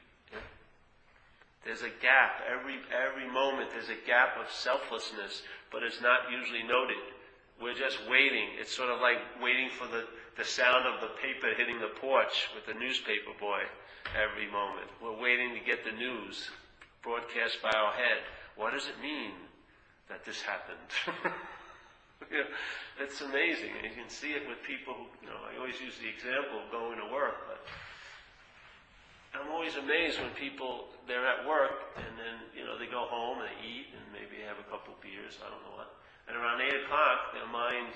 There's 1.67 1.83
a 1.83 1.91
gap. 1.99 2.47
Every, 2.47 2.79
every 2.95 3.27
moment 3.27 3.75
there's 3.75 3.91
a 3.91 3.99
gap 4.07 4.39
of 4.39 4.47
selflessness, 4.55 5.43
but 5.75 5.83
it's 5.83 6.01
not 6.01 6.31
usually 6.31 6.63
noted. 6.63 7.03
We're 7.61 7.75
just 7.75 7.99
waiting. 8.07 8.55
It's 8.55 8.71
sort 8.71 8.89
of 8.89 9.03
like 9.03 9.19
waiting 9.43 9.75
for 9.75 9.91
the, 9.91 10.07
the 10.39 10.47
sound 10.47 10.87
of 10.87 11.03
the 11.03 11.11
paper 11.19 11.51
hitting 11.59 11.83
the 11.83 11.91
porch 11.99 12.55
with 12.55 12.71
the 12.71 12.79
newspaper 12.79 13.35
boy 13.41 13.67
every 14.15 14.47
moment. 14.47 14.87
We're 15.03 15.19
waiting 15.19 15.59
to 15.59 15.63
get 15.67 15.83
the 15.83 15.91
news 15.91 16.47
broadcast 17.03 17.59
by 17.59 17.75
our 17.75 17.93
head. 17.99 18.23
What 18.55 18.71
does 18.71 18.87
it 18.87 19.03
mean 19.03 19.35
that 20.09 20.25
this 20.25 20.39
happened? 20.43 20.87
it's 23.03 23.21
amazing. 23.27 23.75
And 23.75 23.91
you 23.91 23.95
can 23.99 24.09
see 24.09 24.39
it 24.39 24.47
with 24.47 24.63
people 24.63 24.95
who, 24.95 25.11
you 25.19 25.29
know, 25.35 25.43
I 25.43 25.59
always 25.59 25.81
use 25.83 25.99
the 25.99 26.07
example 26.07 26.63
of 26.63 26.71
going 26.71 27.03
to 27.03 27.11
work, 27.11 27.43
but 27.51 27.59
I'm 29.37 29.53
always 29.53 29.77
amazed 29.77 30.17
when 30.21 30.33
people, 30.33 30.89
they're 31.05 31.27
at 31.29 31.45
work 31.45 31.93
and 32.01 32.17
then, 32.17 32.37
you 32.57 32.65
know, 32.65 32.81
they 32.81 32.89
go 32.89 33.05
home 33.05 33.45
and 33.45 33.49
they 33.53 33.61
eat 33.61 33.93
and 33.93 34.05
maybe 34.11 34.41
have 34.49 34.57
a 34.57 34.69
couple 34.73 34.97
beers, 35.05 35.37
I 35.45 35.53
don't 35.53 35.61
know 35.69 35.77
what. 35.77 35.93
And 36.27 36.35
around 36.35 36.65
8 36.65 36.73
o'clock, 36.85 37.37
their 37.37 37.47
mind 37.53 37.93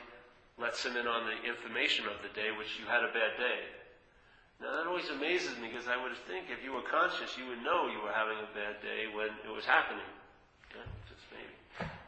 lets 0.61 0.85
them 0.85 1.01
in 1.01 1.09
on 1.09 1.25
the 1.25 1.41
information 1.49 2.05
of 2.07 2.21
the 2.21 2.29
day, 2.37 2.53
which 2.53 2.77
you 2.77 2.85
had 2.85 3.01
a 3.01 3.13
bad 3.17 3.41
day. 3.41 3.65
Now 4.61 4.77
that 4.77 4.85
always 4.85 5.09
amazes 5.09 5.57
me 5.57 5.73
because 5.73 5.89
I 5.89 5.97
would 5.97 6.13
think 6.29 6.53
if 6.53 6.61
you 6.61 6.77
were 6.77 6.85
conscious, 6.85 7.33
you 7.41 7.49
would 7.49 7.65
know 7.65 7.89
you 7.89 8.05
were 8.05 8.13
having 8.13 8.37
a 8.37 8.51
bad 8.53 8.85
day 8.85 9.09
when 9.09 9.33
it 9.41 9.49
was 9.49 9.65
happening. 9.65 10.05
Yeah, 10.77 10.85
just 11.09 11.25
maybe. 11.33 11.57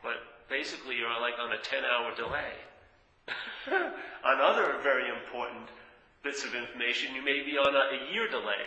But 0.04 0.20
basically, 0.52 1.00
you're 1.00 1.08
like 1.16 1.40
on 1.40 1.56
a 1.56 1.60
10-hour 1.64 2.12
delay. 2.14 2.52
On 4.24 4.40
other 4.40 4.78
very 4.82 5.08
important 5.08 5.70
bits 6.22 6.44
of 6.44 6.54
information, 6.54 7.14
you 7.14 7.24
may 7.24 7.42
be 7.42 7.58
on 7.58 7.74
a, 7.74 7.94
a 7.94 8.12
year 8.12 8.28
delay. 8.28 8.66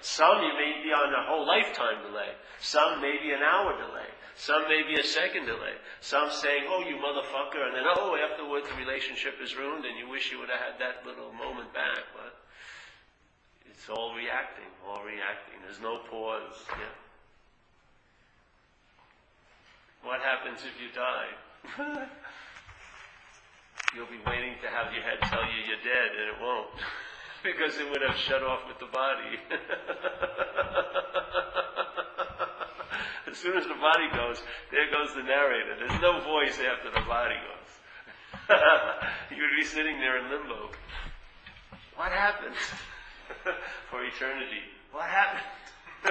Some 0.00 0.42
you 0.42 0.52
may 0.54 0.82
be 0.84 0.92
on 0.92 1.12
a 1.12 1.26
whole 1.26 1.46
lifetime 1.46 2.02
delay. 2.06 2.36
Some 2.60 3.00
may 3.00 3.16
be 3.22 3.32
an 3.32 3.42
hour 3.42 3.72
delay. 3.76 4.08
Some 4.36 4.68
may 4.68 4.82
be 4.82 4.98
a 4.98 5.04
second 5.04 5.46
delay. 5.46 5.78
Some 6.00 6.30
saying, 6.30 6.64
oh, 6.68 6.82
you 6.82 6.96
motherfucker, 6.96 7.62
and 7.64 7.74
then, 7.74 7.84
oh, 7.86 8.18
afterwards 8.18 8.66
the 8.68 8.74
relationship 8.74 9.34
is 9.42 9.54
ruined 9.56 9.84
and 9.84 9.96
you 9.96 10.08
wish 10.08 10.32
you 10.32 10.38
would 10.40 10.50
have 10.50 10.60
had 10.60 10.76
that 10.80 11.06
little 11.06 11.32
moment 11.32 11.72
back. 11.72 12.02
But 12.12 12.34
it's 13.70 13.88
all 13.88 14.14
reacting, 14.14 14.68
all 14.86 15.02
reacting. 15.04 15.62
There's 15.62 15.80
no 15.80 15.98
pause. 16.10 16.66
Yeah. 16.68 16.94
What 20.02 20.20
happens 20.20 20.60
if 20.66 20.76
you 20.82 20.90
die? 20.92 21.32
You'll 23.94 24.10
be 24.10 24.20
waiting 24.26 24.58
to 24.60 24.68
have 24.68 24.92
your 24.92 25.02
head 25.02 25.22
tell 25.30 25.46
you 25.46 25.62
you're 25.64 25.80
dead, 25.80 26.10
and 26.18 26.36
it 26.36 26.42
won't. 26.42 26.70
because 27.44 27.76
it 27.76 27.84
would 27.90 28.00
have 28.00 28.16
shut 28.16 28.42
off 28.42 28.66
with 28.66 28.80
the 28.80 28.88
body. 28.88 29.36
as 33.30 33.36
soon 33.36 33.56
as 33.58 33.64
the 33.68 33.76
body 33.76 34.08
goes, 34.16 34.40
there 34.72 34.90
goes 34.90 35.14
the 35.14 35.22
narrator. 35.22 35.76
There's 35.78 36.00
no 36.00 36.24
voice 36.24 36.58
after 36.58 36.90
the 36.90 37.04
body 37.06 37.36
goes. 37.36 37.68
you 39.36 39.42
would 39.44 39.56
be 39.56 39.64
sitting 39.64 40.00
there 40.00 40.18
in 40.18 40.30
limbo. 40.30 40.70
What 41.96 42.12
happened? 42.12 42.56
For 43.90 44.02
eternity. 44.02 44.64
What 44.90 45.04
happened? 45.04 45.44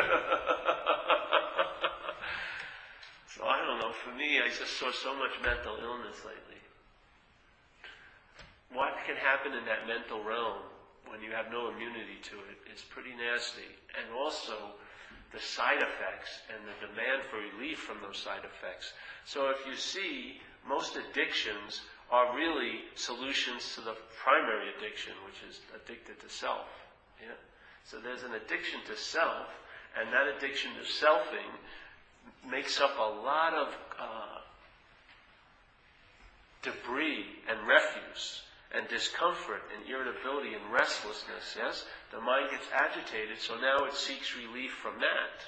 so 3.27 3.43
I 3.43 3.57
don't 3.65 3.79
know. 3.79 3.91
For 4.05 4.13
me, 4.15 4.39
I 4.39 4.49
just 4.49 4.77
saw 4.77 4.91
so 4.91 5.15
much 5.15 5.31
mental 5.43 5.77
illness 5.81 6.23
lately. 6.25 6.61
What 8.71 8.93
can 9.05 9.15
happen 9.15 9.53
in 9.53 9.65
that 9.65 9.87
mental 9.87 10.23
realm 10.23 10.61
when 11.13 11.21
you 11.21 11.29
have 11.29 11.53
no 11.53 11.69
immunity 11.69 12.17
to 12.25 12.41
it, 12.49 12.57
is 12.73 12.81
pretty 12.89 13.13
nasty. 13.13 13.69
And 13.93 14.09
also, 14.17 14.73
the 15.29 15.37
side 15.37 15.77
effects 15.77 16.41
and 16.49 16.57
the 16.65 16.89
demand 16.89 17.21
for 17.29 17.37
relief 17.37 17.77
from 17.77 18.01
those 18.01 18.17
side 18.17 18.41
effects. 18.41 18.93
So 19.23 19.53
if 19.53 19.61
you 19.69 19.77
see, 19.77 20.41
most 20.65 20.97
addictions 20.97 21.85
are 22.09 22.35
really 22.35 22.89
solutions 22.95 23.77
to 23.77 23.81
the 23.81 23.93
primary 24.25 24.73
addiction, 24.73 25.13
which 25.29 25.37
is 25.45 25.61
addicted 25.77 26.17
to 26.17 26.29
self. 26.33 26.65
Yeah? 27.21 27.37
So 27.85 28.01
there's 28.01 28.23
an 28.23 28.33
addiction 28.33 28.81
to 28.89 28.97
self, 28.97 29.53
and 29.93 30.09
that 30.09 30.25
addiction 30.33 30.71
to 30.81 30.85
selfing 30.89 31.53
makes 32.49 32.81
up 32.81 32.97
a 32.97 33.21
lot 33.21 33.53
of 33.53 33.67
uh, 34.01 34.41
debris 36.63 37.25
and 37.47 37.67
refuse 37.67 38.41
and 38.73 38.89
discomfort 38.89 39.61
and 39.69 39.85
irritability 39.85 40.57
and 40.57 40.65
restlessness, 40.73 41.53
yes? 41.53 41.85
The 42.09 42.19
mind 42.19 42.49
gets 42.49 42.65
agitated, 42.73 43.37
so 43.37 43.53
now 43.61 43.85
it 43.85 43.93
seeks 43.93 44.33
relief 44.35 44.73
from 44.81 44.97
that. 44.97 45.45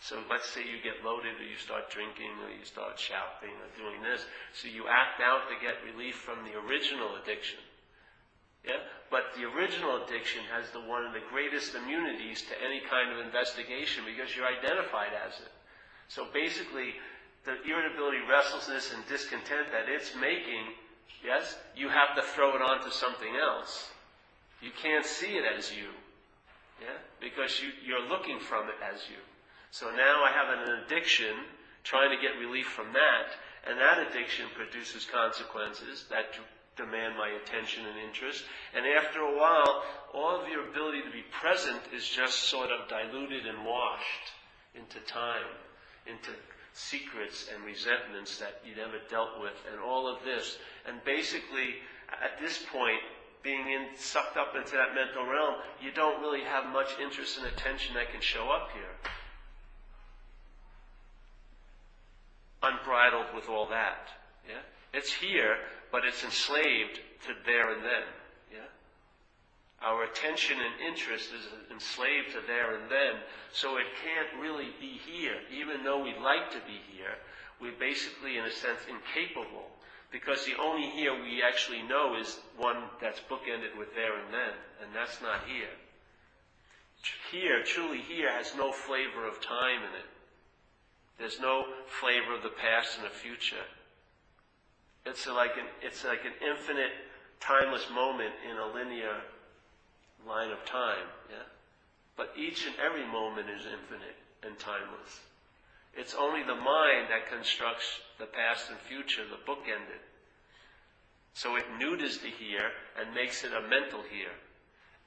So 0.00 0.20
let's 0.28 0.48
say 0.48 0.64
you 0.64 0.80
get 0.84 1.04
loaded 1.04 1.36
or 1.40 1.48
you 1.48 1.56
start 1.56 1.88
drinking 1.88 2.32
or 2.44 2.52
you 2.52 2.64
start 2.64 3.00
shouting 3.00 3.56
or 3.56 3.68
doing 3.76 4.04
this. 4.04 4.24
So 4.52 4.68
you 4.68 4.84
act 4.88 5.20
out 5.20 5.48
to 5.48 5.56
get 5.60 5.80
relief 5.80 6.16
from 6.16 6.44
the 6.44 6.56
original 6.60 7.16
addiction. 7.20 7.60
Yeah? 8.64 8.80
But 9.08 9.32
the 9.36 9.48
original 9.48 10.04
addiction 10.04 10.44
has 10.52 10.68
the 10.72 10.84
one 10.84 11.04
of 11.04 11.12
the 11.12 11.24
greatest 11.28 11.76
immunities 11.76 12.44
to 12.48 12.54
any 12.60 12.80
kind 12.84 13.12
of 13.12 13.24
investigation 13.24 14.04
because 14.04 14.32
you're 14.32 14.48
identified 14.48 15.12
as 15.12 15.40
it. 15.40 15.52
So 16.08 16.28
basically, 16.32 16.96
the 17.44 17.60
irritability, 17.64 18.24
restlessness, 18.28 18.92
and 18.92 19.04
discontent 19.08 19.68
that 19.72 19.88
it's 19.88 20.12
making 20.16 20.72
Yes? 21.24 21.56
You 21.76 21.88
have 21.88 22.14
to 22.16 22.22
throw 22.22 22.54
it 22.54 22.62
onto 22.62 22.90
something 22.90 23.34
else. 23.36 23.90
You 24.60 24.70
can't 24.82 25.06
see 25.06 25.36
it 25.36 25.44
as 25.44 25.72
you. 25.72 25.88
Yeah? 26.80 26.98
Because 27.20 27.60
you, 27.60 27.70
you're 27.84 28.08
looking 28.08 28.38
from 28.40 28.68
it 28.68 28.76
as 28.82 29.00
you. 29.08 29.16
So 29.70 29.90
now 29.90 30.22
I 30.22 30.30
have 30.30 30.58
an 30.58 30.84
addiction, 30.84 31.34
trying 31.82 32.14
to 32.14 32.22
get 32.22 32.38
relief 32.38 32.66
from 32.66 32.92
that, 32.92 33.34
and 33.66 33.78
that 33.80 34.06
addiction 34.06 34.46
produces 34.54 35.04
consequences 35.04 36.04
that 36.10 36.34
demand 36.76 37.16
my 37.16 37.30
attention 37.42 37.84
and 37.86 37.98
interest. 37.98 38.44
And 38.76 38.84
after 38.86 39.20
a 39.20 39.36
while, 39.36 39.82
all 40.12 40.40
of 40.40 40.48
your 40.48 40.68
ability 40.68 41.02
to 41.02 41.10
be 41.10 41.24
present 41.30 41.80
is 41.94 42.08
just 42.08 42.50
sort 42.50 42.70
of 42.70 42.88
diluted 42.88 43.46
and 43.46 43.64
washed 43.64 44.32
into 44.74 44.98
time, 45.06 45.46
into 46.06 46.30
secrets 46.72 47.48
and 47.54 47.64
resentments 47.64 48.38
that 48.38 48.60
you 48.66 48.74
never 48.76 48.98
dealt 49.08 49.40
with, 49.40 49.54
and 49.70 49.80
all 49.80 50.08
of 50.08 50.22
this. 50.24 50.58
And 50.86 51.02
basically, 51.04 51.76
at 52.10 52.40
this 52.40 52.62
point, 52.72 53.00
being 53.42 53.68
in, 53.68 53.86
sucked 53.96 54.36
up 54.36 54.54
into 54.56 54.72
that 54.72 54.94
mental 54.94 55.30
realm, 55.30 55.54
you 55.80 55.92
don't 55.92 56.20
really 56.20 56.42
have 56.42 56.72
much 56.72 56.88
interest 57.00 57.38
and 57.38 57.46
attention 57.46 57.94
that 57.94 58.10
can 58.10 58.20
show 58.20 58.48
up 58.50 58.70
here. 58.72 59.12
Unbridled 62.62 63.34
with 63.34 63.48
all 63.48 63.68
that. 63.68 64.08
Yeah? 64.48 64.62
It's 64.94 65.12
here, 65.12 65.56
but 65.92 66.04
it's 66.04 66.24
enslaved 66.24 67.00
to 67.26 67.34
there 67.44 67.72
and 67.74 67.82
then. 67.82 68.06
Yeah? 68.52 68.68
Our 69.82 70.04
attention 70.04 70.56
and 70.56 70.92
interest 70.92 71.28
is 71.34 71.44
enslaved 71.70 72.32
to 72.32 72.40
there 72.46 72.76
and 72.76 72.90
then, 72.90 73.20
so 73.52 73.76
it 73.76 73.86
can't 74.00 74.42
really 74.42 74.70
be 74.80 74.98
here. 75.04 75.36
Even 75.52 75.84
though 75.84 76.02
we'd 76.02 76.22
like 76.22 76.50
to 76.52 76.60
be 76.66 76.80
here, 76.96 77.20
we're 77.60 77.78
basically, 77.78 78.38
in 78.38 78.44
a 78.46 78.50
sense, 78.50 78.80
incapable. 78.88 79.68
Because 80.14 80.46
the 80.46 80.54
only 80.62 80.86
here 80.86 81.12
we 81.12 81.42
actually 81.42 81.82
know 81.82 82.14
is 82.14 82.38
one 82.56 82.84
that's 83.00 83.18
bookended 83.18 83.76
with 83.76 83.96
there 83.96 84.14
and 84.14 84.32
then, 84.32 84.54
and 84.80 84.94
that's 84.94 85.20
not 85.20 85.40
here. 85.44 85.74
Here, 87.32 87.64
truly 87.64 87.98
here, 87.98 88.30
has 88.30 88.54
no 88.56 88.70
flavor 88.70 89.26
of 89.26 89.42
time 89.42 89.80
in 89.80 89.98
it. 89.98 90.06
There's 91.18 91.40
no 91.40 91.64
flavor 91.88 92.32
of 92.32 92.44
the 92.44 92.54
past 92.62 92.96
and 92.96 93.04
the 93.04 93.10
future. 93.10 93.66
It's 95.04 95.26
like 95.26 95.56
an, 95.56 95.66
it's 95.82 96.04
like 96.04 96.24
an 96.24 96.38
infinite, 96.48 96.92
timeless 97.40 97.90
moment 97.92 98.34
in 98.48 98.56
a 98.56 98.72
linear 98.72 99.16
line 100.28 100.52
of 100.52 100.64
time, 100.64 101.10
yeah? 101.28 101.42
But 102.16 102.32
each 102.38 102.66
and 102.66 102.76
every 102.78 103.04
moment 103.04 103.48
is 103.50 103.66
infinite 103.66 104.14
and 104.44 104.56
timeless. 104.60 105.18
It's 105.96 106.14
only 106.14 106.42
the 106.42 106.54
mind 106.54 107.08
that 107.10 107.30
constructs 107.30 108.00
the 108.18 108.26
past 108.26 108.70
and 108.70 108.78
future, 108.78 109.22
the 109.24 109.50
bookended. 109.50 110.02
So 111.34 111.56
it 111.56 111.64
neuters 111.78 112.18
the 112.18 112.30
here 112.30 112.70
and 112.98 113.14
makes 113.14 113.44
it 113.44 113.52
a 113.52 113.68
mental 113.68 114.02
here. 114.02 114.34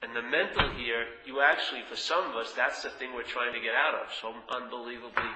And 0.01 0.15
the 0.15 0.21
mental 0.21 0.69
here, 0.71 1.05
you 1.25 1.41
actually, 1.41 1.81
for 1.89 1.95
some 1.95 2.29
of 2.29 2.35
us, 2.35 2.53
that's 2.53 2.83
the 2.83 2.89
thing 2.89 3.13
we're 3.13 3.23
trying 3.23 3.53
to 3.53 3.59
get 3.59 3.73
out 3.73 3.95
of 3.95 4.13
so 4.21 4.33
unbelievably 4.49 5.31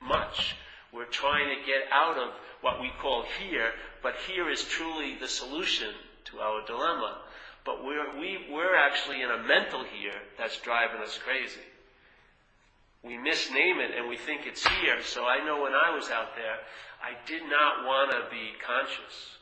much. 0.00 0.56
We're 0.92 1.06
trying 1.06 1.48
to 1.48 1.66
get 1.66 1.90
out 1.92 2.16
of 2.16 2.30
what 2.60 2.80
we 2.80 2.90
call 3.00 3.24
here, 3.40 3.72
but 4.02 4.14
here 4.26 4.48
is 4.50 4.62
truly 4.64 5.16
the 5.18 5.28
solution 5.28 5.92
to 6.26 6.40
our 6.40 6.64
dilemma. 6.66 7.18
But 7.64 7.84
we're, 7.84 8.18
we, 8.18 8.46
we're 8.50 8.76
actually 8.76 9.22
in 9.22 9.30
a 9.30 9.42
mental 9.42 9.84
here 9.84 10.16
that's 10.38 10.60
driving 10.60 11.02
us 11.02 11.18
crazy. 11.18 11.60
We 13.04 13.14
misname 13.14 13.78
it 13.78 13.96
and 13.96 14.08
we 14.08 14.16
think 14.16 14.42
it's 14.46 14.66
here. 14.66 15.02
So 15.02 15.24
I 15.24 15.44
know 15.44 15.62
when 15.62 15.72
I 15.72 15.94
was 15.94 16.10
out 16.10 16.34
there, 16.36 16.58
I 17.02 17.14
did 17.26 17.42
not 17.42 17.86
want 17.86 18.10
to 18.10 18.30
be 18.30 18.52
conscious 18.64 19.38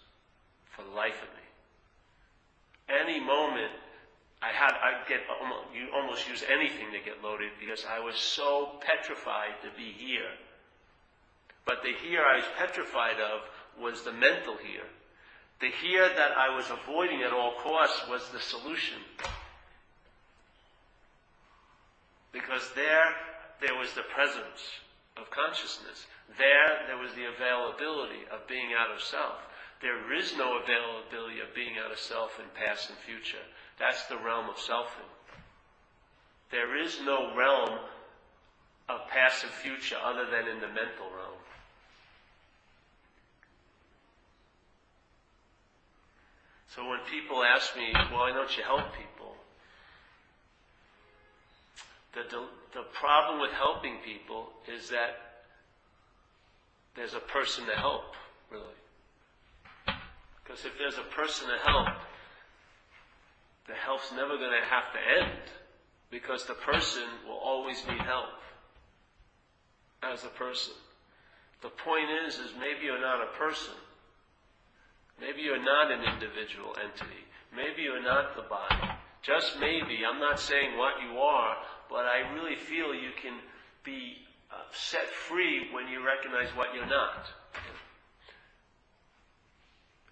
for 0.77 0.83
the 0.83 0.95
life 0.95 1.17
of 1.23 1.29
me. 1.35 1.47
Any 2.89 3.19
moment, 3.19 3.73
I 4.43 4.53
had, 4.53 4.75
I'd 4.75 5.09
get, 5.09 5.21
you 5.75 5.89
almost 5.95 6.29
use 6.29 6.45
anything 6.49 6.93
to 6.93 6.99
get 7.05 7.23
loaded 7.23 7.51
because 7.59 7.85
I 7.89 7.99
was 8.01 8.17
so 8.17 8.79
petrified 8.81 9.57
to 9.63 9.71
be 9.77 9.91
here. 9.97 10.31
But 11.65 11.83
the 11.83 11.93
here 12.07 12.23
I 12.23 12.37
was 12.37 12.45
petrified 12.59 13.17
of 13.19 13.41
was 13.83 14.03
the 14.03 14.13
mental 14.13 14.57
here. 14.57 14.87
The 15.61 15.71
here 15.83 16.09
that 16.09 16.37
I 16.37 16.55
was 16.55 16.67
avoiding 16.71 17.23
at 17.23 17.33
all 17.33 17.55
costs 17.63 18.03
was 18.09 18.29
the 18.29 18.41
solution. 18.41 18.99
Because 22.33 22.71
there, 22.77 23.15
there 23.61 23.75
was 23.75 23.93
the 23.95 24.05
presence 24.15 24.83
of 25.17 25.31
consciousness. 25.31 26.07
There, 26.37 26.87
there 26.87 26.99
was 26.99 27.15
the 27.15 27.27
availability 27.27 28.29
of 28.33 28.47
being 28.49 28.77
out 28.77 28.95
of 28.95 29.01
self. 29.01 29.41
There 29.81 30.13
is 30.13 30.37
no 30.37 30.59
availability 30.59 31.41
of 31.41 31.55
being 31.55 31.77
out 31.83 31.93
of 31.93 31.99
self 31.99 32.39
in 32.39 32.47
past 32.55 32.91
and 32.91 32.99
future. 32.99 33.45
That's 33.79 34.07
the 34.07 34.17
realm 34.17 34.49
of 34.49 34.57
selfing. 34.57 35.11
There 36.51 36.81
is 36.81 36.99
no 37.05 37.35
realm 37.37 37.79
of 38.89 39.01
past 39.09 39.45
and 39.45 39.53
future 39.53 39.97
other 40.03 40.25
than 40.31 40.49
in 40.49 40.61
the 40.61 40.69
mental 40.69 41.11
realm. 41.15 41.41
So 46.75 46.89
when 46.89 47.01
people 47.11 47.43
ask 47.43 47.75
me, 47.77 47.93
why 48.11 48.33
don't 48.33 48.55
you 48.57 48.63
help 48.63 48.93
people? 48.93 49.35
The, 52.13 52.25
the 52.77 52.85
problem 52.93 53.41
with 53.41 53.53
helping 53.53 53.97
people 54.05 54.53
is 54.69 54.91
that 54.91 55.41
there's 56.95 57.15
a 57.15 57.25
person 57.33 57.65
to 57.65 57.73
help, 57.73 58.13
really. 58.53 58.77
Because 60.45 60.65
if 60.65 60.73
there's 60.79 60.99
a 60.99 61.15
person 61.17 61.49
to 61.49 61.57
help, 61.65 61.89
the 63.67 63.75
help's 63.75 64.13
never 64.13 64.37
going 64.37 64.53
to 64.53 64.69
have 64.69 64.93
to 64.93 65.25
end. 65.25 65.41
Because 66.11 66.45
the 66.45 66.55
person 66.55 67.03
will 67.27 67.41
always 67.41 67.83
need 67.89 68.01
help. 68.01 68.37
As 70.03 70.25
a 70.25 70.29
person. 70.29 70.75
The 71.63 71.71
point 71.71 72.07
is, 72.29 72.35
is 72.35 72.53
maybe 72.61 72.85
you're 72.85 73.01
not 73.01 73.25
a 73.25 73.37
person. 73.39 73.75
Maybe 75.19 75.41
you're 75.41 75.63
not 75.63 75.91
an 75.91 76.05
individual 76.05 76.77
entity. 76.79 77.25
Maybe 77.57 77.83
you're 77.83 78.05
not 78.05 78.37
the 78.37 78.43
body. 78.43 78.93
Just 79.23 79.59
maybe, 79.59 80.05
I'm 80.07 80.21
not 80.21 80.39
saying 80.39 80.77
what 80.79 81.03
you 81.03 81.19
are, 81.19 81.57
but 81.89 82.05
I 82.07 82.33
really 82.35 82.57
feel 82.57 82.95
you 82.95 83.11
can 83.21 83.39
be 83.85 84.19
uh, 84.51 84.57
set 84.73 85.09
free 85.09 85.69
when 85.73 85.89
you 85.89 86.05
recognize 86.05 86.49
what 86.57 86.75
you're 86.75 86.87
not. 86.87 87.27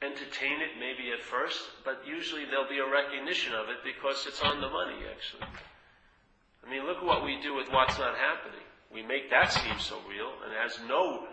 Entertain 0.02 0.60
it 0.60 0.76
maybe 0.78 1.10
at 1.12 1.22
first, 1.22 1.60
but 1.84 2.02
usually 2.06 2.44
there'll 2.44 2.68
be 2.68 2.78
a 2.78 2.90
recognition 2.90 3.54
of 3.54 3.68
it 3.68 3.80
because 3.82 4.26
it's 4.26 4.42
on 4.42 4.60
the 4.60 4.68
money, 4.68 5.00
actually. 5.10 5.48
I 6.66 6.70
mean, 6.70 6.86
look 6.86 6.98
at 6.98 7.04
what 7.04 7.24
we 7.24 7.40
do 7.40 7.54
with 7.54 7.68
what's 7.70 7.98
not 7.98 8.16
happening. 8.16 8.64
We 8.92 9.02
make 9.02 9.30
that 9.30 9.52
seem 9.52 9.78
so 9.78 9.96
real 10.08 10.30
and 10.44 10.52
it 10.52 10.58
has 10.60 10.78
no 10.88 11.26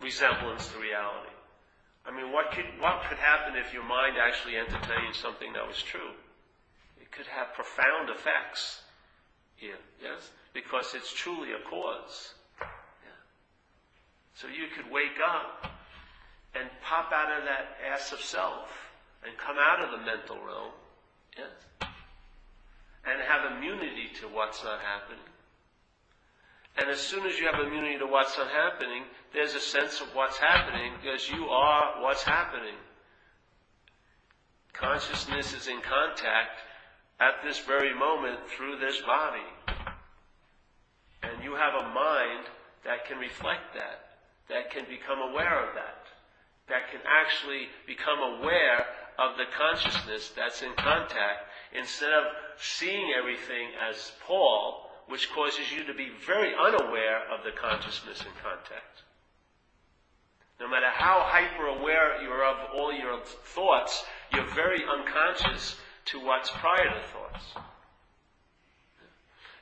resemblance 0.00 0.68
to 0.68 0.78
reality. 0.78 1.34
I 2.06 2.14
mean, 2.14 2.32
what 2.32 2.52
could, 2.52 2.64
what 2.80 3.02
could 3.08 3.18
happen 3.18 3.54
if 3.56 3.72
your 3.72 3.84
mind 3.84 4.16
actually 4.16 4.56
entertained 4.56 5.14
something 5.14 5.52
that 5.52 5.66
was 5.66 5.82
true? 5.82 6.16
It 7.08 7.16
could 7.16 7.26
have 7.26 7.54
profound 7.54 8.10
effects 8.10 8.82
here, 9.56 9.78
yes? 10.02 10.30
Because 10.52 10.94
it's 10.94 11.12
truly 11.12 11.52
a 11.52 11.68
cause. 11.68 12.34
Yeah. 12.60 13.18
So 14.34 14.46
you 14.48 14.68
could 14.76 14.90
wake 14.92 15.18
up 15.24 15.72
and 16.54 16.68
pop 16.82 17.12
out 17.12 17.38
of 17.38 17.44
that 17.44 17.78
ass 17.92 18.12
of 18.12 18.20
self 18.20 18.68
and 19.26 19.36
come 19.38 19.56
out 19.58 19.82
of 19.82 19.90
the 19.90 20.04
mental 20.04 20.36
realm, 20.36 20.72
yes? 21.36 21.90
And 23.06 23.22
have 23.22 23.56
immunity 23.56 24.10
to 24.20 24.28
what's 24.28 24.62
not 24.62 24.80
happening. 24.80 25.24
And 26.76 26.90
as 26.90 27.00
soon 27.00 27.26
as 27.26 27.38
you 27.38 27.48
have 27.50 27.66
immunity 27.66 27.98
to 27.98 28.06
what's 28.06 28.36
not 28.36 28.48
happening, 28.50 29.04
there's 29.32 29.54
a 29.54 29.60
sense 29.60 30.00
of 30.00 30.08
what's 30.14 30.36
happening 30.36 30.92
because 31.02 31.28
you 31.28 31.46
are 31.46 32.02
what's 32.02 32.22
happening. 32.22 32.76
Consciousness 34.72 35.54
is 35.54 35.66
in 35.66 35.80
contact 35.80 36.60
at 37.20 37.42
this 37.42 37.58
very 37.58 37.94
moment 37.94 38.38
through 38.48 38.78
this 38.78 39.00
body. 39.02 39.46
And 41.22 41.42
you 41.42 41.54
have 41.54 41.74
a 41.74 41.88
mind 41.92 42.46
that 42.84 43.06
can 43.06 43.18
reflect 43.18 43.74
that, 43.74 44.18
that 44.48 44.70
can 44.70 44.84
become 44.88 45.18
aware 45.18 45.66
of 45.66 45.74
that, 45.74 46.06
that 46.68 46.90
can 46.90 47.00
actually 47.06 47.68
become 47.86 48.18
aware 48.18 48.86
of 49.18 49.36
the 49.36 49.50
consciousness 49.56 50.32
that's 50.36 50.62
in 50.62 50.72
contact 50.76 51.50
instead 51.76 52.12
of 52.12 52.24
seeing 52.58 53.12
everything 53.18 53.68
as 53.90 54.12
Paul 54.26 54.88
which 55.08 55.32
causes 55.32 55.72
you 55.74 55.84
to 55.84 55.94
be 55.94 56.10
very 56.26 56.52
unaware 56.54 57.22
of 57.32 57.42
the 57.42 57.50
consciousness 57.50 58.20
in 58.20 58.32
contact. 58.42 59.02
No 60.60 60.68
matter 60.68 60.90
how 60.92 61.20
hyper 61.24 61.66
aware 61.66 62.22
you're 62.22 62.44
of 62.44 62.56
all 62.76 62.92
your 62.92 63.20
thoughts, 63.24 64.04
you're 64.34 64.54
very 64.54 64.84
unconscious 64.84 65.76
to 66.10 66.20
what's 66.20 66.50
prior 66.50 66.84
to 66.84 67.02
thoughts. 67.12 67.44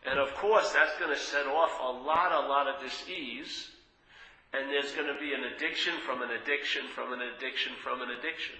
And 0.06 0.20
of 0.20 0.32
course, 0.34 0.70
that's 0.72 0.96
going 0.98 1.10
to 1.10 1.18
set 1.20 1.46
off 1.46 1.74
a 1.82 1.90
lot, 1.90 2.30
a 2.30 2.46
lot 2.46 2.68
of 2.68 2.80
disease. 2.80 3.70
And 4.54 4.70
there's 4.70 4.92
going 4.94 5.10
to 5.10 5.18
be 5.18 5.34
an 5.34 5.42
addiction 5.52 5.98
from 6.06 6.22
an 6.22 6.30
addiction 6.30 6.86
from 6.94 7.12
an 7.12 7.20
addiction 7.20 7.72
from 7.82 8.00
an 8.00 8.10
addiction. 8.14 8.54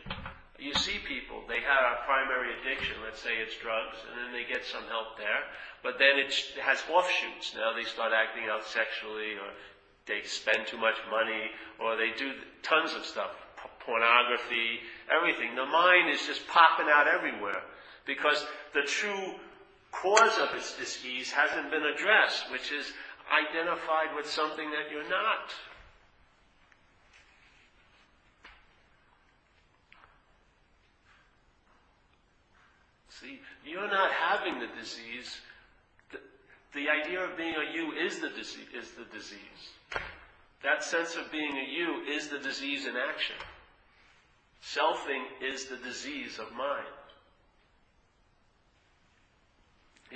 You 0.59 0.75
see 0.75 0.99
people, 1.07 1.45
they 1.47 1.61
have 1.61 1.85
a 1.85 2.05
primary 2.09 2.49
addiction, 2.59 2.97
let's 3.05 3.21
say 3.21 3.37
it's 3.39 3.55
drugs, 3.61 4.01
and 4.09 4.17
then 4.17 4.33
they 4.33 4.49
get 4.49 4.65
some 4.65 4.83
help 4.89 5.21
there, 5.21 5.45
but 5.85 6.01
then 6.01 6.17
it 6.17 6.33
has 6.65 6.81
offshoots. 6.89 7.53
Now 7.55 7.77
they 7.77 7.85
start 7.85 8.17
acting 8.17 8.49
out 8.49 8.65
sexually, 8.65 9.37
or 9.37 9.53
they 10.09 10.25
spend 10.25 10.67
too 10.67 10.81
much 10.81 10.97
money, 11.13 11.53
or 11.77 11.97
they 11.97 12.17
do 12.17 12.33
tons 12.65 12.97
of 12.97 13.05
stuff, 13.05 13.37
pornography, 13.85 14.81
everything. 15.13 15.55
The 15.55 15.69
mind 15.69 16.09
is 16.09 16.25
just 16.25 16.49
popping 16.49 16.89
out 16.89 17.07
everywhere, 17.07 17.61
because 18.07 18.47
the 18.73 18.83
true 18.83 19.35
cause 19.91 20.39
of 20.39 20.55
its 20.57 20.77
disease 20.77 21.31
hasn't 21.31 21.71
been 21.71 21.83
addressed, 21.83 22.51
which 22.51 22.73
is 22.73 22.93
identified 23.33 24.15
with 24.17 24.27
something 24.31 24.71
that 24.71 24.91
you're 24.91 25.09
not. 25.09 25.53
See, 33.09 33.41
you're 33.65 33.89
not 33.89 34.13
having 34.13 34.61
the 34.61 34.69
disease. 34.79 35.41
The, 36.13 36.19
the 36.75 36.89
idea 36.91 37.25
of 37.25 37.37
being 37.37 37.55
a 37.55 37.75
you 37.75 37.93
is 37.93 38.21
the, 38.21 38.29
disease, 38.29 38.69
is 38.79 38.91
the 38.93 39.07
disease. 39.17 39.41
That 40.63 40.85
sense 40.85 41.17
of 41.17 41.33
being 41.33 41.57
a 41.57 41.71
you 41.71 42.03
is 42.15 42.29
the 42.29 42.39
disease 42.39 42.87
in 42.87 42.95
action. 42.97 43.37
Selfing 44.63 45.25
is 45.41 45.67
the 45.67 45.77
disease 45.77 46.39
of 46.39 46.53
mind. 46.53 46.87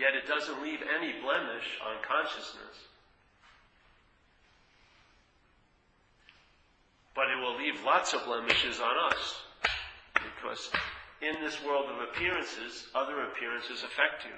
Yet 0.00 0.16
it 0.16 0.26
doesn't 0.26 0.62
leave 0.62 0.80
any 0.80 1.12
blemish 1.20 1.76
on 1.84 2.00
consciousness. 2.00 2.88
But 7.14 7.28
it 7.28 7.36
will 7.36 7.58
leave 7.58 7.84
lots 7.84 8.14
of 8.14 8.24
blemishes 8.24 8.80
on 8.80 9.12
us. 9.12 9.36
Because 10.14 10.70
in 11.20 11.44
this 11.44 11.62
world 11.62 11.90
of 11.90 12.08
appearances, 12.08 12.88
other 12.94 13.28
appearances 13.28 13.84
affect 13.84 14.24
you 14.24 14.32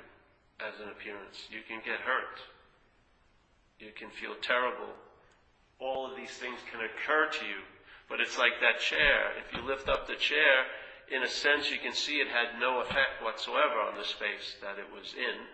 as 0.59 0.75
an 0.83 0.91
appearance. 0.91 1.47
You 1.49 1.61
can 1.63 1.79
get 1.85 2.03
hurt. 2.03 2.43
You 3.79 3.93
can 3.95 4.11
feel 4.11 4.35
terrible. 4.43 4.91
All 5.79 6.11
of 6.11 6.17
these 6.17 6.35
things 6.43 6.59
can 6.73 6.81
occur 6.83 7.31
to 7.39 7.45
you. 7.47 7.63
But 8.09 8.19
it's 8.21 8.37
like 8.37 8.59
that 8.61 8.81
chair. 8.81 9.31
If 9.39 9.55
you 9.55 9.63
lift 9.63 9.89
up 9.89 10.09
the 10.09 10.17
chair, 10.17 10.67
in 11.13 11.23
a 11.23 11.29
sense, 11.29 11.71
you 11.71 11.79
can 11.79 11.93
see 11.93 12.17
it 12.17 12.29
had 12.29 12.59
no 12.59 12.81
effect 12.81 13.23
whatsoever 13.23 13.81
on 13.87 13.99
the 13.99 14.05
space 14.05 14.57
that 14.63 14.79
it 14.79 14.89
was 14.93 15.15
in. 15.15 15.45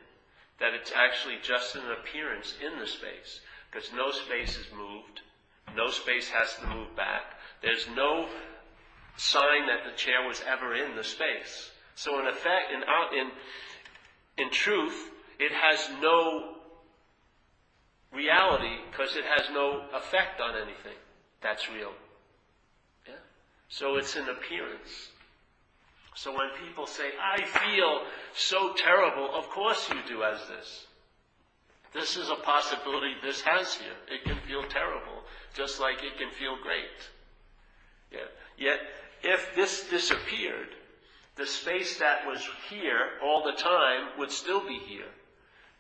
That 0.61 0.75
it's 0.75 0.93
actually 0.95 1.37
just 1.43 1.75
an 1.75 1.91
appearance 1.91 2.55
in 2.65 2.79
the 2.79 2.87
space. 2.87 3.41
Because 3.71 3.91
no 3.93 4.11
space 4.11 4.57
is 4.57 4.67
moved. 4.77 5.21
No 5.77 5.89
space 5.89 6.29
has 6.31 6.55
to 6.57 6.67
move 6.75 6.95
back. 6.97 7.35
There's 7.63 7.87
no 7.95 8.29
sign 9.17 9.67
that 9.67 9.85
the 9.85 9.97
chair 9.97 10.27
was 10.27 10.43
ever 10.47 10.75
in 10.75 10.97
the 10.97 11.05
space. 11.05 11.71
So 11.97 12.21
in 12.21 12.27
effect, 12.27 12.73
in, 12.73 12.83
in, 13.19 13.31
in 14.39 14.51
truth, 14.53 15.11
it 15.41 15.53
has 15.53 15.91
no 16.01 16.55
reality 18.13 18.77
because 18.91 19.17
it 19.17 19.25
has 19.25 19.51
no 19.53 19.83
effect 19.93 20.41
on 20.41 20.55
anything 20.55 20.97
that's 21.43 21.69
real. 21.69 21.93
Yeah? 23.07 23.15
So 23.69 23.97
it's 23.97 24.17
an 24.17 24.29
appearance. 24.29 25.11
So 26.19 26.33
when 26.33 26.49
people 26.67 26.89
say, 26.89 27.11
I 27.23 27.45
feel 27.45 28.03
so 28.35 28.75
terrible, 28.75 29.31
of 29.37 29.49
course 29.51 29.89
you 29.89 29.97
do 30.09 30.25
as 30.25 30.41
this. 30.49 30.87
This 31.95 32.17
is 32.17 32.29
a 32.29 32.43
possibility 32.43 33.15
this 33.23 33.41
has 33.43 33.75
here. 33.75 33.95
It 34.11 34.25
can 34.25 34.37
feel 34.49 34.65
terrible, 34.65 35.23
just 35.55 35.79
like 35.79 35.99
it 36.03 36.19
can 36.19 36.31
feel 36.33 36.57
great. 36.61 36.99
Yeah. 38.11 38.27
Yet 38.59 38.81
if 39.23 39.55
this 39.55 39.89
disappeared, 39.91 40.67
the 41.37 41.47
space 41.47 42.01
that 42.01 42.27
was 42.27 42.45
here 42.69 43.11
all 43.23 43.45
the 43.45 43.57
time 43.63 44.19
would 44.19 44.33
still 44.33 44.67
be 44.67 44.81
here. 44.89 45.13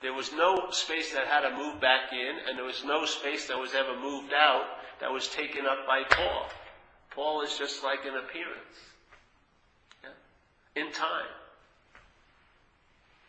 There 0.02 0.14
was 0.14 0.32
no 0.32 0.70
space 0.70 1.12
that 1.14 1.26
had 1.26 1.48
to 1.48 1.56
move 1.56 1.80
back 1.80 2.12
in, 2.12 2.36
and 2.46 2.56
there 2.56 2.64
was 2.64 2.84
no 2.84 3.06
space 3.06 3.48
that 3.48 3.58
was 3.58 3.74
ever 3.74 3.98
moved 3.98 4.32
out 4.32 4.66
that 5.00 5.10
was 5.10 5.26
taken 5.26 5.66
up 5.66 5.84
by 5.84 6.04
Paul. 6.08 6.46
Paul 7.10 7.42
is 7.42 7.58
just 7.58 7.82
like 7.82 8.04
an 8.04 8.14
appearance. 8.14 8.78
In 10.76 10.92
time. 10.92 11.32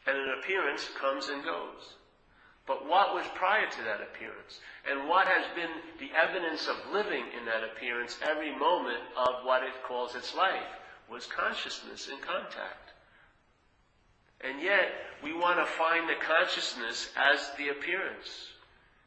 And 0.07 0.17
an 0.17 0.39
appearance 0.39 0.87
comes 0.99 1.29
and 1.29 1.43
goes. 1.43 1.95
But 2.65 2.87
what 2.87 3.15
was 3.15 3.25
prior 3.33 3.65
to 3.65 3.83
that 3.83 4.01
appearance? 4.01 4.61
And 4.89 5.09
what 5.09 5.27
has 5.27 5.45
been 5.55 5.71
the 5.99 6.15
evidence 6.15 6.67
of 6.67 6.93
living 6.93 7.25
in 7.37 7.45
that 7.45 7.63
appearance 7.63 8.17
every 8.21 8.55
moment 8.55 9.01
of 9.17 9.43
what 9.43 9.63
it 9.63 9.73
calls 9.83 10.15
its 10.15 10.35
life 10.35 10.69
was 11.09 11.25
consciousness 11.25 12.07
in 12.07 12.19
contact. 12.19 12.93
And 14.41 14.61
yet, 14.61 14.93
we 15.23 15.33
want 15.33 15.57
to 15.59 15.65
find 15.65 16.07
the 16.07 16.21
consciousness 16.21 17.09
as 17.17 17.49
the 17.57 17.69
appearance. 17.69 18.53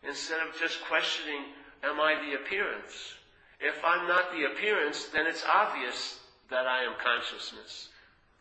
Instead 0.03 0.41
of 0.41 0.59
just 0.61 0.83
questioning, 0.85 1.45
am 1.85 2.01
I 2.01 2.17
the 2.17 2.35
appearance? 2.35 3.15
If 3.61 3.77
I'm 3.85 4.09
not 4.09 4.33
the 4.33 4.45
appearance, 4.53 5.07
then 5.07 5.27
it's 5.27 5.45
obvious 5.45 6.19
that 6.51 6.67
I 6.67 6.83
am 6.83 6.95
consciousness. 7.03 7.89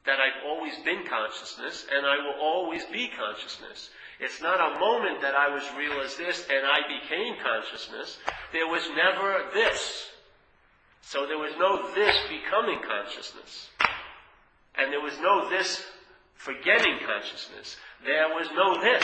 That 0.06 0.20
I've 0.20 0.46
always 0.48 0.74
been 0.84 1.06
consciousness, 1.08 1.86
and 1.94 2.06
I 2.06 2.18
will 2.18 2.42
always 2.42 2.84
be 2.86 3.10
consciousness. 3.10 3.92
It's 4.22 4.40
not 4.40 4.60
a 4.62 4.80
moment 4.80 5.22
that 5.22 5.34
I 5.34 5.50
was 5.50 5.64
real 5.76 6.00
as 6.00 6.16
this 6.16 6.46
and 6.48 6.64
I 6.64 6.78
became 6.88 7.36
consciousness. 7.44 8.20
There 8.54 8.68
was 8.68 8.88
never 8.96 9.46
this. 9.52 10.10
So 11.02 11.26
there 11.26 11.40
was 11.40 11.54
no 11.58 11.92
this 11.96 12.16
becoming 12.30 12.80
consciousness. 12.88 13.70
And 14.76 14.94
there 14.94 15.02
was 15.02 15.18
no 15.20 15.50
this 15.50 15.84
forgetting 16.36 17.00
consciousness. 17.04 17.78
There 18.06 18.30
was 18.30 18.48
no 18.56 18.80
this. 18.80 19.04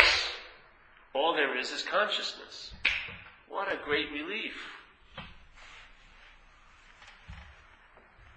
All 1.15 1.33
there 1.33 1.57
is 1.57 1.71
is 1.71 1.81
consciousness. 1.81 2.71
What 3.49 3.71
a 3.71 3.83
great 3.83 4.11
relief. 4.11 4.53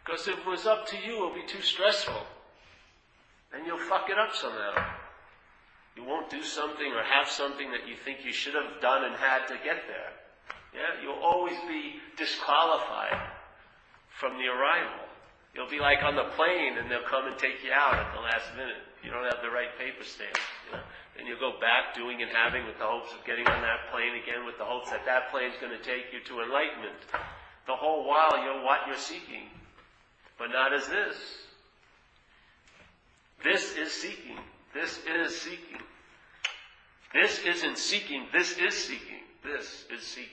Because 0.02 0.26
if 0.28 0.38
it 0.38 0.46
was 0.46 0.66
up 0.66 0.86
to 0.88 0.96
you, 0.96 1.16
it 1.16 1.20
would 1.20 1.46
be 1.46 1.46
too 1.46 1.60
stressful. 1.60 2.26
And 3.52 3.66
you'll 3.66 3.78
fuck 3.78 4.08
it 4.08 4.18
up 4.18 4.34
somehow. 4.34 4.74
You 5.96 6.04
won't 6.04 6.30
do 6.30 6.42
something 6.42 6.86
or 6.86 7.02
have 7.02 7.28
something 7.28 7.70
that 7.72 7.88
you 7.88 7.96
think 8.04 8.24
you 8.24 8.32
should 8.32 8.54
have 8.54 8.80
done 8.80 9.04
and 9.04 9.14
had 9.16 9.46
to 9.48 9.54
get 9.64 9.84
there. 9.90 10.12
Yeah, 10.72 11.02
you'll 11.02 11.18
always 11.22 11.58
be 11.66 11.98
disqualified 12.16 13.18
from 14.18 14.38
the 14.38 14.46
arrival. 14.46 15.02
You'll 15.54 15.70
be 15.70 15.82
like 15.82 16.02
on 16.06 16.14
the 16.14 16.30
plane 16.38 16.78
and 16.78 16.86
they'll 16.86 17.10
come 17.10 17.26
and 17.26 17.36
take 17.38 17.58
you 17.66 17.74
out 17.74 17.98
at 17.98 18.14
the 18.14 18.22
last 18.22 18.54
minute. 18.54 18.86
You 19.02 19.10
don't 19.10 19.26
have 19.26 19.42
the 19.42 19.50
right 19.50 19.74
paper 19.78 20.04
stamp. 20.06 20.38
You 20.70 20.78
know? 20.78 20.84
Then 21.16 21.26
you'll 21.26 21.42
go 21.42 21.58
back 21.58 21.92
doing 21.98 22.22
and 22.22 22.30
having 22.30 22.66
with 22.66 22.78
the 22.78 22.86
hopes 22.86 23.10
of 23.10 23.26
getting 23.26 23.46
on 23.50 23.60
that 23.60 23.90
plane 23.90 24.14
again 24.22 24.46
with 24.46 24.58
the 24.58 24.64
hopes 24.64 24.90
that 24.94 25.04
that 25.04 25.30
plane's 25.34 25.58
going 25.60 25.74
to 25.74 25.82
take 25.82 26.14
you 26.14 26.22
to 26.30 26.46
enlightenment. 26.46 27.02
The 27.66 27.74
whole 27.74 28.06
while 28.06 28.38
you're 28.38 28.62
what 28.62 28.86
you're 28.86 28.96
seeking. 28.96 29.50
But 30.38 30.54
not 30.54 30.72
as 30.72 30.86
this. 30.86 31.18
This 33.42 33.76
is 33.76 33.92
seeking. 33.92 34.38
This 34.74 34.98
is 35.06 35.40
seeking. 35.40 35.80
This 37.12 37.38
isn't 37.44 37.78
seeking. 37.78 38.26
This 38.32 38.56
is 38.58 38.74
seeking. 38.74 39.20
This 39.42 39.84
is 39.92 40.02
seeking. 40.02 40.28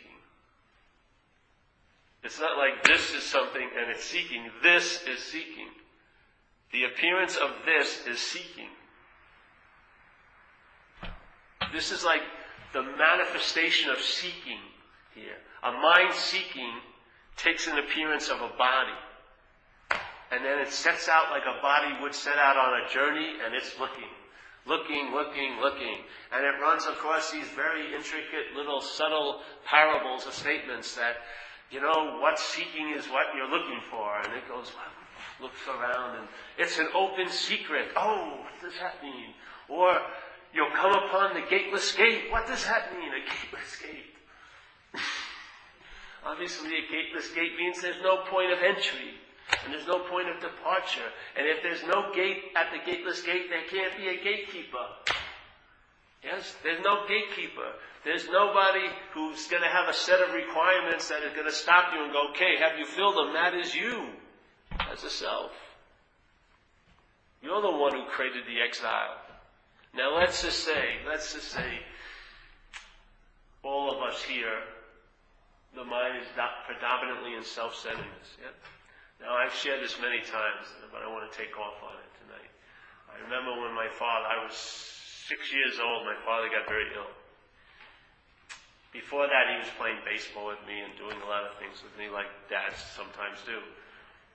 It's 2.24 2.40
not 2.40 2.58
like 2.58 2.84
this 2.84 3.14
is 3.14 3.24
something 3.24 3.70
and 3.80 3.90
it's 3.90 4.04
seeking. 4.04 4.50
This 4.62 5.02
is 5.08 5.24
seeking. 5.24 5.70
The 6.74 6.84
appearance 6.84 7.38
of 7.38 7.52
this 7.66 8.06
is 8.06 8.20
seeking. 8.20 8.70
This 11.74 11.92
is 11.92 12.04
like 12.04 12.22
the 12.74 12.84
manifestation 12.84 13.90
of 13.90 14.00
seeking 14.00 14.60
here. 15.16 15.38
A 15.64 15.72
mind 15.72 16.14
seeking 16.14 16.74
takes 17.38 17.68
an 17.68 17.78
appearance 17.78 18.30
of 18.30 18.38
a 18.38 18.50
body. 18.58 18.98
And 20.32 20.44
then 20.44 20.60
it 20.60 20.72
sets 20.72 21.08
out 21.08 21.32
like 21.32 21.44
a 21.48 21.62
body 21.62 21.96
would 22.02 22.14
set 22.14 22.38
out 22.38 22.58
on 22.58 22.82
a 22.82 22.90
journey 22.90 23.40
and 23.46 23.56
it's 23.56 23.80
looking. 23.80 24.12
Looking, 24.66 25.12
looking, 25.14 25.60
looking. 25.62 26.04
And 26.36 26.44
it 26.44 26.60
runs 26.62 26.86
across 26.86 27.32
these 27.32 27.48
very 27.56 27.96
intricate 27.96 28.52
little 28.56 28.82
subtle 28.82 29.42
parables 29.66 30.26
of 30.26 30.34
statements 30.34 30.96
that, 30.96 31.16
you 31.72 31.80
know, 31.80 32.20
what 32.20 32.38
seeking 32.38 32.94
is 32.98 33.06
what 33.08 33.28
you're 33.36 33.50
looking 33.50 33.80
for. 33.90 34.20
And 34.20 34.34
it 34.34 34.44
goes, 34.50 34.74
looks 35.42 35.62
around 35.68 36.18
and 36.18 36.28
it's 36.58 36.80
an 36.80 36.88
open 36.94 37.30
secret. 37.30 37.90
Oh, 37.96 38.42
what 38.44 38.62
does 38.62 38.78
that 38.82 39.02
mean? 39.02 39.32
Or 39.70 39.98
you'll 40.54 40.76
come 40.76 40.92
upon 40.92 41.36
the 41.36 41.48
gateless 41.50 41.94
gate. 41.94 42.26
What 42.30 42.48
does 42.48 42.66
that 42.66 42.92
mean, 42.94 43.10
a 43.10 43.24
gateless 43.24 43.76
gate? 43.82 44.12
Obviously, 46.26 46.72
a 46.76 46.92
gateless 46.92 47.32
gate 47.32 47.56
means 47.58 47.82
there's 47.82 48.02
no 48.04 48.24
point 48.30 48.52
of 48.52 48.60
entry. 48.60 49.16
And 49.64 49.74
there's 49.74 49.88
no 49.88 50.00
point 50.00 50.28
of 50.30 50.42
departure. 50.42 51.08
And 51.38 51.48
if 51.48 51.64
there's 51.64 51.84
no 51.84 52.12
gate 52.14 52.52
at 52.56 52.72
the 52.72 52.80
gateless 52.84 53.22
gate, 53.22 53.48
there 53.50 53.64
can't 53.70 53.96
be 53.98 54.08
a 54.08 54.24
gatekeeper. 54.24 54.86
Yes? 56.24 56.56
There's 56.64 56.84
no 56.84 57.08
gatekeeper. 57.08 57.72
There's 58.04 58.28
nobody 58.28 58.88
who's 59.14 59.48
going 59.48 59.64
to 59.64 59.70
have 59.70 59.90
a 59.90 59.94
set 59.94 60.22
of 60.22 60.34
requirements 60.34 61.10
that 61.10 61.24
is 61.24 61.34
going 61.34 61.48
to 61.48 61.54
stop 61.54 61.94
you 61.94 62.04
and 62.04 62.12
go, 62.12 62.30
okay, 62.32 62.58
have 62.60 62.78
you 62.78 62.86
filled 62.86 63.16
them? 63.16 63.34
That 63.34 63.54
is 63.54 63.74
you 63.74 64.10
as 64.92 65.04
a 65.04 65.10
self. 65.10 65.52
You're 67.42 67.62
the 67.62 67.72
one 67.72 67.94
who 67.94 68.06
created 68.06 68.44
the 68.48 68.62
exile. 68.62 69.16
Now 69.96 70.16
let's 70.18 70.42
just 70.42 70.64
say, 70.64 71.00
let's 71.08 71.34
just 71.34 71.52
say, 71.52 71.80
all 73.64 73.92
of 73.92 74.02
us 74.02 74.22
here, 74.24 74.60
the 75.76 75.84
mind 75.84 76.22
is 76.22 76.28
predominantly 76.66 77.36
in 77.36 77.44
self-centeredness. 77.44 78.38
Yeah? 78.42 78.50
Now, 79.22 79.34
I've 79.34 79.54
shared 79.54 79.82
this 79.82 79.98
many 79.98 80.22
times, 80.22 80.70
but 80.94 81.02
I 81.02 81.08
want 81.10 81.26
to 81.26 81.34
take 81.34 81.58
off 81.58 81.82
on 81.82 81.98
it 81.98 82.12
tonight. 82.22 82.52
I 83.10 83.18
remember 83.26 83.58
when 83.62 83.74
my 83.74 83.90
father, 83.90 84.30
I 84.30 84.44
was 84.46 84.54
six 84.54 85.52
years 85.52 85.82
old, 85.82 86.06
my 86.06 86.18
father 86.24 86.48
got 86.54 86.70
very 86.70 86.86
ill. 86.94 87.10
Before 88.94 89.28
that, 89.28 89.46
he 89.52 89.58
was 89.62 89.70
playing 89.78 90.02
baseball 90.06 90.48
with 90.48 90.62
me 90.66 90.82
and 90.82 90.94
doing 90.98 91.18
a 91.22 91.30
lot 91.30 91.46
of 91.46 91.58
things 91.62 91.82
with 91.84 91.94
me, 91.98 92.10
like 92.10 92.30
dads 92.50 92.78
sometimes 92.96 93.42
do. 93.46 93.58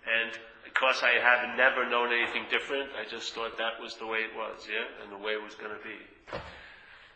And 0.03 0.35
because 0.65 1.03
I 1.03 1.19
had 1.23 1.55
never 1.57 1.89
known 1.89 2.11
anything 2.13 2.47
different, 2.51 2.91
I 2.99 3.07
just 3.07 3.35
thought 3.35 3.59
that 3.59 3.79
was 3.79 3.95
the 3.97 4.07
way 4.07 4.27
it 4.27 4.35
was, 4.35 4.67
yeah, 4.67 4.87
and 5.03 5.11
the 5.11 5.19
way 5.19 5.35
it 5.35 5.43
was 5.43 5.55
going 5.55 5.75
to 5.75 5.83
be. 5.83 5.99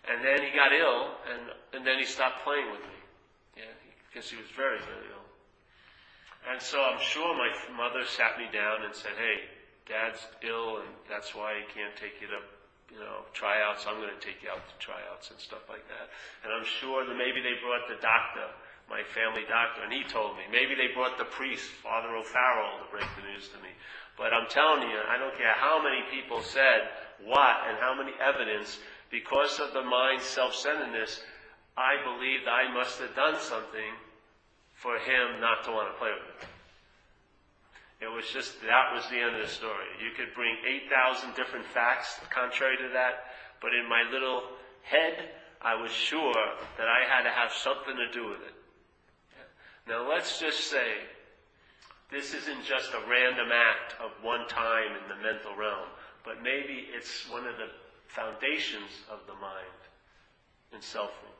And 0.06 0.22
then 0.22 0.42
he 0.42 0.54
got 0.54 0.70
ill, 0.70 1.18
and, 1.26 1.42
and 1.74 1.82
then 1.86 1.98
he 1.98 2.06
stopped 2.06 2.42
playing 2.42 2.70
with 2.70 2.82
me, 2.82 2.98
yeah, 3.58 3.74
because 4.06 4.30
he 4.30 4.36
was 4.38 4.46
very, 4.54 4.78
very 4.78 5.06
ill. 5.10 5.15
And 6.46 6.62
so 6.62 6.78
I'm 6.78 7.02
sure 7.02 7.34
my 7.34 7.50
mother 7.74 8.06
sat 8.06 8.38
me 8.38 8.46
down 8.54 8.86
and 8.86 8.94
said, 8.94 9.18
hey, 9.18 9.50
dad's 9.90 10.22
ill 10.46 10.78
and 10.78 10.90
that's 11.10 11.34
why 11.34 11.58
he 11.58 11.66
can't 11.74 11.94
take 11.98 12.22
you 12.22 12.30
to, 12.30 12.38
you 12.94 13.02
know, 13.02 13.26
tryouts. 13.34 13.86
I'm 13.86 13.98
going 13.98 14.14
to 14.14 14.22
take 14.22 14.46
you 14.46 14.50
out 14.54 14.62
to 14.62 14.76
tryouts 14.78 15.34
and 15.34 15.38
stuff 15.42 15.66
like 15.66 15.82
that. 15.90 16.06
And 16.46 16.54
I'm 16.54 16.66
sure 16.66 17.02
that 17.02 17.18
maybe 17.18 17.42
they 17.42 17.58
brought 17.58 17.90
the 17.90 17.98
doctor, 17.98 18.46
my 18.86 19.02
family 19.10 19.42
doctor, 19.50 19.82
and 19.82 19.90
he 19.90 20.06
told 20.06 20.38
me. 20.38 20.46
Maybe 20.46 20.78
they 20.78 20.94
brought 20.94 21.18
the 21.18 21.26
priest, 21.26 21.66
Father 21.82 22.14
O'Farrell, 22.14 22.78
to 22.78 22.86
break 22.94 23.10
the 23.18 23.26
news 23.26 23.50
to 23.50 23.58
me. 23.58 23.74
But 24.14 24.30
I'm 24.30 24.46
telling 24.46 24.86
you, 24.86 25.02
I 25.02 25.18
don't 25.18 25.34
care 25.34 25.54
how 25.58 25.82
many 25.82 26.06
people 26.14 26.42
said 26.46 26.94
what 27.26 27.66
and 27.66 27.74
how 27.82 27.90
many 27.90 28.14
evidence, 28.22 28.78
because 29.10 29.58
of 29.58 29.74
the 29.74 29.82
mind's 29.82 30.24
self-centeredness, 30.24 31.26
I 31.74 31.98
believed 32.06 32.46
I 32.46 32.72
must 32.72 33.02
have 33.02 33.14
done 33.18 33.34
something 33.42 33.98
for 34.76 34.96
him 35.00 35.40
not 35.40 35.64
to 35.64 35.72
want 35.72 35.92
to 35.92 35.98
play 35.98 36.12
with 36.12 36.28
me. 36.40 36.48
It 38.00 38.12
was 38.12 38.28
just, 38.28 38.60
that 38.60 38.92
was 38.92 39.08
the 39.08 39.16
end 39.16 39.34
of 39.36 39.42
the 39.42 39.52
story. 39.52 39.88
You 40.04 40.12
could 40.12 40.34
bring 40.36 40.54
8,000 40.92 41.34
different 41.34 41.64
facts 41.64 42.20
contrary 42.28 42.76
to 42.76 42.88
that, 42.92 43.32
but 43.60 43.72
in 43.72 43.88
my 43.88 44.04
little 44.12 44.42
head, 44.82 45.32
I 45.62 45.74
was 45.80 45.90
sure 45.90 46.36
that 46.76 46.86
I 46.86 47.08
had 47.08 47.24
to 47.24 47.32
have 47.32 47.52
something 47.52 47.96
to 47.96 48.12
do 48.12 48.28
with 48.28 48.40
it. 48.44 48.54
Now 49.88 50.08
let's 50.08 50.38
just 50.38 50.68
say, 50.68 51.08
this 52.10 52.34
isn't 52.34 52.64
just 52.64 52.92
a 52.92 53.08
random 53.08 53.48
act 53.50 53.94
of 53.98 54.12
one 54.22 54.46
time 54.46 54.92
in 54.92 55.08
the 55.08 55.22
mental 55.22 55.56
realm, 55.56 55.88
but 56.24 56.42
maybe 56.42 56.86
it's 56.92 57.28
one 57.30 57.46
of 57.46 57.56
the 57.56 57.72
foundations 58.08 58.90
of 59.10 59.20
the 59.26 59.34
mind 59.34 59.80
in 60.72 60.80
selfing. 60.80 61.32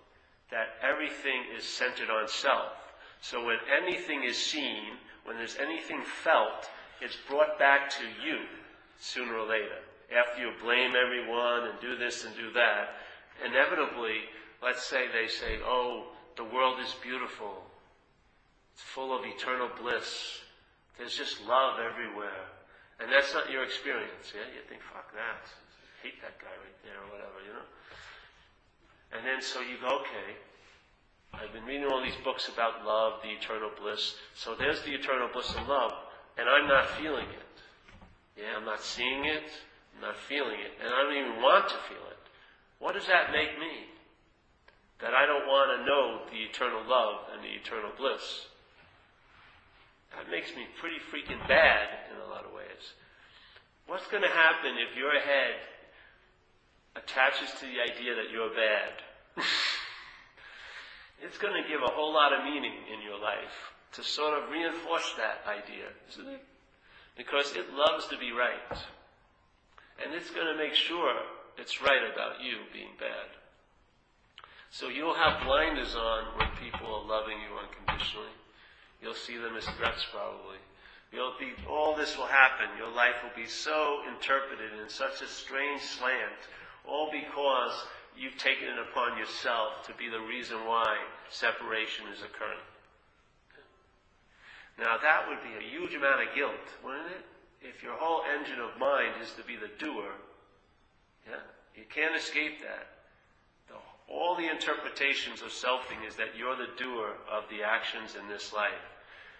That 0.50 0.78
everything 0.82 1.42
is 1.56 1.64
centered 1.64 2.08
on 2.08 2.28
self. 2.28 2.85
So 3.26 3.44
when 3.44 3.58
anything 3.82 4.22
is 4.22 4.38
seen, 4.38 5.02
when 5.24 5.36
there's 5.36 5.56
anything 5.58 6.02
felt, 6.22 6.70
it's 7.00 7.18
brought 7.26 7.58
back 7.58 7.90
to 7.98 8.04
you 8.22 8.38
sooner 9.00 9.34
or 9.34 9.48
later. 9.48 9.82
After 10.14 10.46
you 10.46 10.52
blame 10.62 10.94
everyone 10.94 11.66
and 11.66 11.80
do 11.80 11.98
this 11.98 12.24
and 12.24 12.36
do 12.36 12.52
that, 12.54 13.02
inevitably, 13.42 14.30
let's 14.62 14.86
say 14.86 15.10
they 15.10 15.26
say, 15.26 15.58
oh, 15.66 16.14
the 16.36 16.44
world 16.44 16.78
is 16.78 16.94
beautiful. 17.02 17.66
It's 18.74 18.82
full 18.82 19.10
of 19.10 19.26
eternal 19.26 19.70
bliss. 19.82 20.38
There's 20.96 21.18
just 21.18 21.42
love 21.48 21.80
everywhere. 21.82 22.46
And 23.00 23.10
that's 23.10 23.34
not 23.34 23.50
your 23.50 23.64
experience, 23.64 24.30
yeah? 24.30 24.46
You 24.54 24.62
think, 24.68 24.82
fuck 24.94 25.10
that. 25.18 25.42
I 25.42 26.06
hate 26.06 26.22
that 26.22 26.38
guy 26.38 26.54
right 26.54 26.78
there 26.86 27.02
or 27.02 27.10
whatever, 27.10 27.42
you 27.42 27.52
know? 27.58 27.66
And 29.18 29.26
then 29.26 29.42
so 29.42 29.58
you 29.66 29.82
go, 29.82 29.98
okay, 30.06 30.38
I've 31.34 31.52
been 31.52 31.64
reading 31.64 31.86
all 31.86 32.02
these 32.02 32.16
books 32.24 32.48
about 32.48 32.84
love, 32.84 33.20
the 33.22 33.30
eternal 33.30 33.70
bliss. 33.80 34.14
So 34.34 34.54
there's 34.54 34.82
the 34.82 34.94
eternal 34.94 35.28
bliss 35.32 35.50
of 35.50 35.68
love, 35.68 35.92
and 36.38 36.48
I'm 36.48 36.68
not 36.68 36.90
feeling 36.98 37.26
it. 37.26 37.54
Yeah, 38.36 38.56
I'm 38.56 38.64
not 38.64 38.82
seeing 38.82 39.24
it, 39.24 39.48
I'm 39.96 40.02
not 40.02 40.16
feeling 40.28 40.60
it, 40.60 40.72
and 40.80 40.92
I 40.92 41.02
don't 41.02 41.16
even 41.16 41.42
want 41.42 41.68
to 41.68 41.78
feel 41.88 42.04
it. 42.10 42.20
What 42.78 42.94
does 42.94 43.06
that 43.06 43.32
make 43.32 43.58
me? 43.58 43.88
That 45.00 45.12
I 45.12 45.26
don't 45.26 45.46
want 45.46 45.72
to 45.76 45.84
know 45.84 46.04
the 46.30 46.40
eternal 46.44 46.84
love 46.88 47.28
and 47.32 47.44
the 47.44 47.52
eternal 47.52 47.90
bliss. 47.96 48.46
That 50.16 50.30
makes 50.30 50.54
me 50.56 50.64
pretty 50.80 50.96
freaking 51.12 51.40
bad 51.48 51.88
in 52.12 52.20
a 52.20 52.28
lot 52.28 52.44
of 52.44 52.52
ways. 52.52 52.96
What's 53.86 54.06
going 54.08 54.22
to 54.22 54.28
happen 54.28 54.76
if 54.80 54.96
your 54.96 55.12
head 55.12 55.60
attaches 56.96 57.52
to 57.60 57.66
the 57.66 57.80
idea 57.80 58.14
that 58.16 58.32
you're 58.32 58.50
bad? 58.50 59.44
it's 61.20 61.38
going 61.38 61.60
to 61.60 61.68
give 61.68 61.82
a 61.82 61.92
whole 61.92 62.12
lot 62.12 62.32
of 62.32 62.44
meaning 62.44 62.74
in 62.92 63.02
your 63.02 63.18
life 63.18 63.72
to 63.92 64.02
sort 64.02 64.34
of 64.34 64.50
reinforce 64.50 65.14
that 65.16 65.40
idea, 65.48 65.88
isn't 66.10 66.28
it? 66.28 66.42
Because 67.16 67.56
it 67.56 67.72
loves 67.72 68.06
to 68.08 68.18
be 68.18 68.32
right. 68.32 68.76
And 70.04 70.12
it's 70.14 70.30
going 70.30 70.46
to 70.46 70.56
make 70.56 70.74
sure 70.74 71.14
it's 71.56 71.80
right 71.80 72.04
about 72.12 72.42
you 72.42 72.60
being 72.72 72.92
bad. 73.00 73.32
So 74.70 74.88
you'll 74.88 75.14
have 75.14 75.44
blinders 75.44 75.94
on 75.94 76.36
when 76.36 76.48
people 76.60 76.86
are 76.86 77.08
loving 77.08 77.38
you 77.40 77.56
unconditionally. 77.56 78.34
You'll 79.00 79.14
see 79.14 79.38
them 79.38 79.56
as 79.56 79.64
threats 79.64 80.04
probably. 80.12 80.60
You'll 81.12 81.38
be, 81.38 81.54
all 81.68 81.96
this 81.96 82.18
will 82.18 82.26
happen. 82.26 82.66
Your 82.76 82.90
life 82.90 83.14
will 83.22 83.34
be 83.34 83.48
so 83.48 84.02
interpreted 84.12 84.78
in 84.82 84.88
such 84.88 85.22
a 85.22 85.26
strange 85.26 85.80
slant, 85.80 86.44
all 86.84 87.10
because 87.10 87.86
you've 88.18 88.36
taken 88.38 88.68
it 88.68 88.78
upon 88.90 89.18
yourself 89.18 89.86
to 89.86 89.94
be 89.94 90.08
the 90.08 90.20
reason 90.20 90.64
why 90.64 90.96
separation 91.30 92.06
is 92.12 92.20
occurring. 92.20 92.64
Now 94.78 94.96
that 95.00 95.28
would 95.28 95.40
be 95.42 95.56
a 95.56 95.68
huge 95.68 95.94
amount 95.94 96.22
of 96.22 96.34
guilt, 96.34 96.66
wouldn't 96.84 97.12
it? 97.12 97.24
If 97.60 97.82
your 97.82 97.96
whole 97.96 98.22
engine 98.28 98.60
of 98.60 98.78
mind 98.78 99.20
is 99.22 99.32
to 99.34 99.42
be 99.42 99.56
the 99.56 99.72
doer, 99.78 100.12
yeah, 101.26 101.40
you 101.74 101.84
can't 101.88 102.14
escape 102.14 102.60
that. 102.60 102.86
The, 103.68 103.74
all 104.12 104.36
the 104.36 104.48
interpretations 104.48 105.40
of 105.42 105.48
selfing 105.48 106.06
is 106.06 106.16
that 106.16 106.36
you're 106.36 106.56
the 106.56 106.76
doer 106.76 107.16
of 107.30 107.44
the 107.48 107.64
actions 107.64 108.14
in 108.20 108.28
this 108.28 108.52
life. 108.52 108.84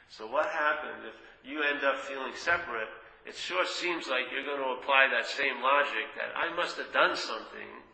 So 0.08 0.26
what 0.26 0.46
happens 0.46 1.04
if 1.06 1.14
you 1.48 1.62
end 1.62 1.84
up 1.84 1.98
feeling 1.98 2.32
separate? 2.34 2.88
It 3.26 3.34
sure 3.34 3.66
seems 3.66 4.08
like 4.08 4.32
you're 4.32 4.46
going 4.46 4.62
to 4.62 4.80
apply 4.80 5.08
that 5.10 5.26
same 5.26 5.60
logic 5.60 6.06
that 6.16 6.32
I 6.34 6.54
must 6.54 6.76
have 6.78 6.92
done 6.92 7.16
something 7.16 7.85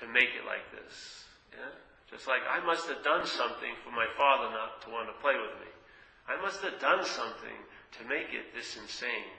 to 0.00 0.04
make 0.08 0.34
it 0.34 0.46
like 0.46 0.66
this. 0.74 1.24
Yeah? 1.52 1.72
Just 2.10 2.26
like 2.26 2.42
I 2.46 2.64
must 2.64 2.86
have 2.88 3.02
done 3.02 3.26
something 3.26 3.74
for 3.82 3.90
my 3.90 4.06
father 4.16 4.50
not 4.50 4.82
to 4.82 4.90
want 4.90 5.08
to 5.08 5.16
play 5.22 5.34
with 5.34 5.54
me. 5.62 5.70
I 6.28 6.40
must 6.40 6.62
have 6.62 6.80
done 6.80 7.04
something 7.04 7.58
to 7.98 8.08
make 8.08 8.32
it 8.32 8.54
this 8.54 8.76
insane. 8.76 9.34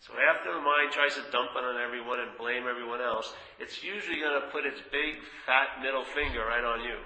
So 0.00 0.14
after 0.14 0.54
the 0.54 0.60
mind 0.60 0.92
tries 0.92 1.14
to 1.14 1.22
dump 1.32 1.50
it 1.56 1.64
on 1.64 1.80
everyone 1.80 2.20
and 2.20 2.30
blame 2.38 2.64
everyone 2.70 3.00
else, 3.00 3.34
it's 3.58 3.82
usually 3.82 4.20
going 4.20 4.40
to 4.40 4.48
put 4.48 4.64
its 4.64 4.80
big 4.92 5.18
fat 5.44 5.82
middle 5.82 6.04
finger 6.04 6.44
right 6.46 6.62
on 6.62 6.80
you. 6.80 6.98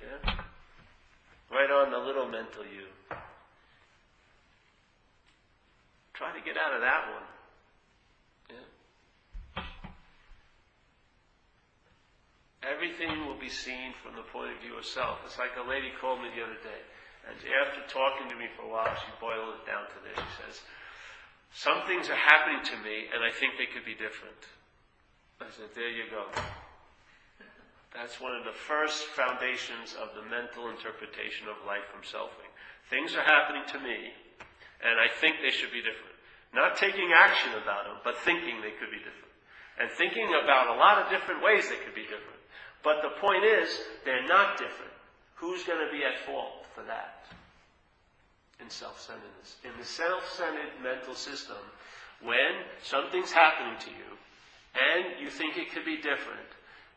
Yeah? 0.00 0.34
Right 1.50 1.70
on 1.70 1.90
the 1.90 1.98
little 1.98 2.26
mental 2.26 2.64
you. 2.64 2.88
Try 6.14 6.32
to 6.32 6.44
get 6.44 6.56
out 6.56 6.72
of 6.72 6.80
that 6.80 7.04
one. 7.12 7.28
Yeah? 8.50 9.62
Everything 12.64 13.26
will 13.26 13.38
be 13.38 13.52
seen 13.52 13.92
from 14.00 14.16
the 14.16 14.26
point 14.32 14.56
of 14.56 14.60
view 14.64 14.76
of 14.78 14.84
self. 14.84 15.20
It's 15.24 15.38
like 15.38 15.54
a 15.60 15.68
lady 15.68 15.92
called 16.00 16.22
me 16.24 16.32
the 16.32 16.44
other 16.44 16.60
day. 16.64 16.82
And 17.26 17.36
after 17.66 17.82
talking 17.90 18.30
to 18.30 18.36
me 18.38 18.46
for 18.54 18.64
a 18.64 18.70
while, 18.70 18.94
she 18.94 19.10
boiled 19.20 19.58
it 19.60 19.64
down 19.66 19.84
to 19.90 19.98
this. 20.06 20.16
She 20.16 20.34
says, 20.46 20.56
Some 21.52 21.82
things 21.90 22.08
are 22.08 22.18
happening 22.18 22.62
to 22.62 22.76
me, 22.86 23.10
and 23.10 23.20
I 23.20 23.34
think 23.34 23.58
they 23.58 23.66
could 23.66 23.84
be 23.84 23.98
different. 23.98 24.38
I 25.42 25.50
said, 25.52 25.74
There 25.74 25.90
you 25.90 26.06
go. 26.08 26.30
That's 27.96 28.20
one 28.20 28.36
of 28.36 28.44
the 28.44 28.52
first 28.52 29.08
foundations 29.16 29.96
of 29.96 30.12
the 30.12 30.22
mental 30.28 30.68
interpretation 30.68 31.48
of 31.48 31.56
life 31.64 31.84
from 31.88 32.04
selfing. 32.04 32.52
Things 32.92 33.16
are 33.16 33.24
happening 33.24 33.64
to 33.72 33.78
me, 33.80 34.12
and 34.84 35.00
I 35.00 35.08
think 35.08 35.40
they 35.40 35.50
should 35.50 35.72
be 35.72 35.80
different. 35.80 36.14
Not 36.52 36.76
taking 36.76 37.10
action 37.10 37.56
about 37.56 37.88
them, 37.88 37.98
but 38.04 38.20
thinking 38.22 38.60
they 38.60 38.76
could 38.76 38.92
be 38.92 39.00
different. 39.00 39.32
And 39.80 39.88
thinking 39.96 40.28
about 40.28 40.72
a 40.72 40.78
lot 40.78 41.02
of 41.02 41.10
different 41.10 41.42
ways 41.42 41.68
they 41.68 41.80
could 41.80 41.96
be 41.96 42.04
different. 42.06 42.36
But 42.82 43.02
the 43.02 43.20
point 43.20 43.44
is, 43.44 43.68
they're 44.04 44.26
not 44.26 44.58
different. 44.58 44.92
Who's 45.36 45.64
going 45.64 45.84
to 45.84 45.92
be 45.92 46.04
at 46.04 46.24
fault 46.24 46.66
for 46.74 46.82
that? 46.84 47.16
in 48.60 48.70
self 48.70 49.00
centeredness. 49.00 49.56
In 49.64 49.70
the 49.78 49.84
self 49.84 50.28
centered 50.32 50.72
mental 50.82 51.14
system, 51.14 51.56
when 52.22 52.64
something's 52.82 53.32
happening 53.32 53.78
to 53.80 53.90
you 53.90 54.10
and 54.74 55.20
you 55.20 55.30
think 55.30 55.56
it 55.56 55.72
could 55.72 55.84
be 55.84 55.96
different, 55.96 56.50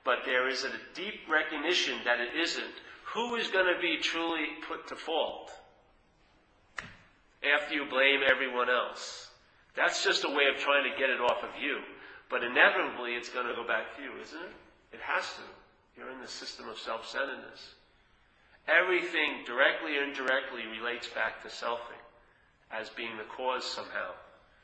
but 0.04 0.20
there 0.26 0.48
is 0.48 0.64
a 0.64 0.72
deep 0.96 1.28
recognition 1.30 1.96
that 2.06 2.20
it 2.20 2.40
isn't, 2.40 2.76
who 3.14 3.36
is 3.36 3.50
going 3.50 3.74
to 3.74 3.82
be 3.82 3.98
truly 4.02 4.46
put 4.68 4.88
to 4.88 4.96
fault 4.96 5.52
after 7.44 7.74
you 7.74 7.86
blame 7.90 8.22
everyone 8.30 8.70
else? 8.70 9.30
That's 9.76 10.04
just 10.04 10.24
a 10.26 10.30
way 10.30 10.46
of 10.54 10.60
trying 10.60 10.90
to 10.92 10.98
get 10.98 11.10
it 11.10 11.22
off 11.22 11.44
of 11.44 11.62
you. 11.62 11.80
But 12.30 12.44
inevitably, 12.44 13.14
it's 13.14 13.30
going 13.30 13.48
to 13.48 13.54
go 13.54 13.66
back 13.66 13.96
to 13.98 14.04
you, 14.04 14.12
isn't 14.22 14.42
it? 14.42 14.54
It 14.94 15.00
has 15.02 15.24
to. 15.24 15.59
You're 16.00 16.16
in 16.16 16.22
the 16.22 16.32
system 16.32 16.70
of 16.70 16.80
self 16.80 17.06
centeredness. 17.06 17.76
Everything, 18.72 19.44
directly 19.46 19.98
or 19.98 20.04
indirectly, 20.04 20.64
relates 20.80 21.10
back 21.12 21.44
to 21.44 21.50
selfing 21.50 22.00
as 22.72 22.88
being 22.96 23.18
the 23.18 23.28
cause 23.36 23.66
somehow. 23.66 24.16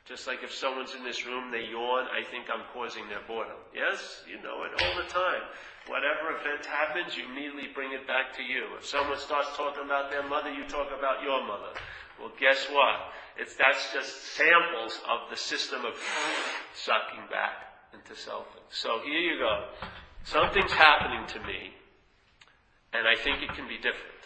Just 0.06 0.28
like 0.28 0.44
if 0.44 0.54
someone's 0.54 0.94
in 0.96 1.04
this 1.04 1.26
room, 1.26 1.52
they 1.52 1.66
yawn, 1.68 2.06
I 2.08 2.24
think 2.24 2.46
I'm 2.48 2.64
causing 2.72 3.10
their 3.10 3.26
boredom. 3.28 3.58
Yes, 3.74 4.22
you 4.30 4.38
know 4.40 4.64
it 4.64 4.80
all 4.80 4.96
the 4.96 5.10
time. 5.10 5.42
Whatever 5.88 6.38
event 6.40 6.64
happens, 6.66 7.18
you 7.18 7.26
immediately 7.26 7.74
bring 7.74 7.92
it 7.92 8.08
back 8.08 8.32
to 8.38 8.44
you. 8.44 8.70
If 8.78 8.86
someone 8.86 9.18
starts 9.18 9.50
talking 9.58 9.84
about 9.84 10.12
their 10.12 10.24
mother, 10.30 10.54
you 10.54 10.64
talk 10.70 10.88
about 10.96 11.22
your 11.22 11.44
mother. 11.46 11.74
Well, 12.22 12.32
guess 12.40 12.68
what? 12.72 13.12
It's, 13.36 13.56
that's 13.56 13.92
just 13.92 14.38
samples 14.38 15.02
of 15.10 15.30
the 15.30 15.36
system 15.36 15.84
of 15.84 15.98
sucking 16.76 17.28
back 17.30 17.66
into 17.92 18.14
selfing. 18.14 18.64
So 18.70 19.02
here 19.04 19.20
you 19.20 19.40
go. 19.40 19.66
Something's 20.26 20.72
happening 20.72 21.26
to 21.28 21.40
me 21.48 21.72
and 22.98 23.08
I 23.08 23.16
think 23.16 23.42
it 23.42 23.54
can 23.56 23.68
be 23.68 23.78
different. 23.78 24.22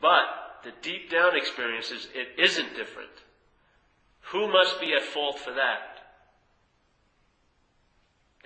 But 0.00 0.64
the 0.64 0.72
deep 0.82 1.10
down 1.10 1.36
experience 1.36 1.90
is 1.90 2.08
it 2.14 2.38
isn't 2.38 2.74
different. 2.74 3.10
Who 4.32 4.50
must 4.50 4.80
be 4.80 4.92
at 4.94 5.02
fault 5.02 5.38
for 5.38 5.52
that? 5.52 5.98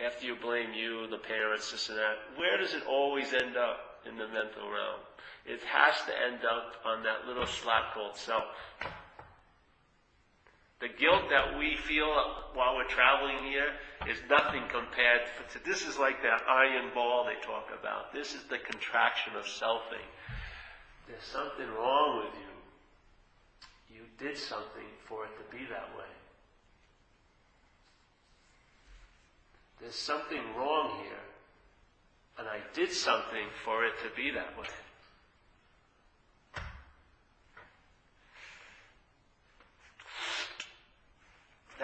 After 0.04 0.26
you 0.26 0.34
blame 0.34 0.72
you, 0.74 1.06
the 1.08 1.18
parents, 1.18 1.70
this 1.70 1.88
and 1.88 1.98
that, 1.98 2.16
where 2.36 2.58
does 2.58 2.74
it 2.74 2.82
always 2.88 3.32
end 3.32 3.56
up 3.56 4.02
in 4.08 4.16
the 4.16 4.26
mental 4.26 4.68
realm? 4.68 5.00
It 5.46 5.60
has 5.62 5.94
to 6.06 6.12
end 6.26 6.40
up 6.44 6.74
on 6.84 7.04
that 7.04 7.28
little 7.28 7.46
slap 7.46 7.94
called 7.94 8.16
self. 8.16 8.44
The 10.84 10.90
guilt 11.00 11.30
that 11.30 11.58
we 11.58 11.76
feel 11.88 12.12
while 12.52 12.76
we're 12.76 12.84
traveling 12.84 13.42
here 13.44 13.72
is 14.06 14.18
nothing 14.28 14.64
compared 14.68 15.22
to 15.54 15.64
this 15.64 15.88
is 15.88 15.98
like 15.98 16.20
that 16.22 16.42
iron 16.46 16.90
ball 16.92 17.24
they 17.24 17.40
talk 17.40 17.68
about. 17.80 18.12
This 18.12 18.34
is 18.34 18.42
the 18.50 18.58
contraction 18.58 19.32
of 19.34 19.46
selfing. 19.46 20.04
There's 21.08 21.24
something 21.24 21.66
wrong 21.72 22.18
with 22.18 22.34
you. 22.36 23.96
You 23.96 24.02
did 24.18 24.36
something 24.36 24.84
for 25.08 25.24
it 25.24 25.30
to 25.38 25.56
be 25.56 25.64
that 25.70 25.88
way. 25.96 26.12
There's 29.80 29.94
something 29.94 30.54
wrong 30.54 31.00
here, 31.02 31.24
and 32.38 32.46
I 32.46 32.58
did 32.74 32.92
something 32.92 33.46
for 33.64 33.86
it 33.86 33.94
to 34.02 34.14
be 34.14 34.32
that 34.32 34.58
way. 34.58 34.66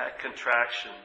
That 0.01 0.19
contraction. 0.19 0.97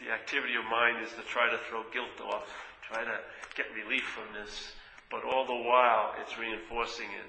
The 0.00 0.08
activity 0.08 0.56
of 0.56 0.64
mind 0.64 1.04
is 1.04 1.12
to 1.12 1.22
try 1.28 1.52
to 1.52 1.60
throw 1.68 1.84
guilt 1.92 2.16
off, 2.24 2.48
try 2.88 3.04
to 3.04 3.20
get 3.54 3.66
relief 3.76 4.04
from 4.16 4.32
this, 4.32 4.72
but 5.12 5.20
all 5.28 5.44
the 5.44 5.68
while 5.68 6.16
it's 6.24 6.38
reinforcing 6.40 7.12
it. 7.12 7.28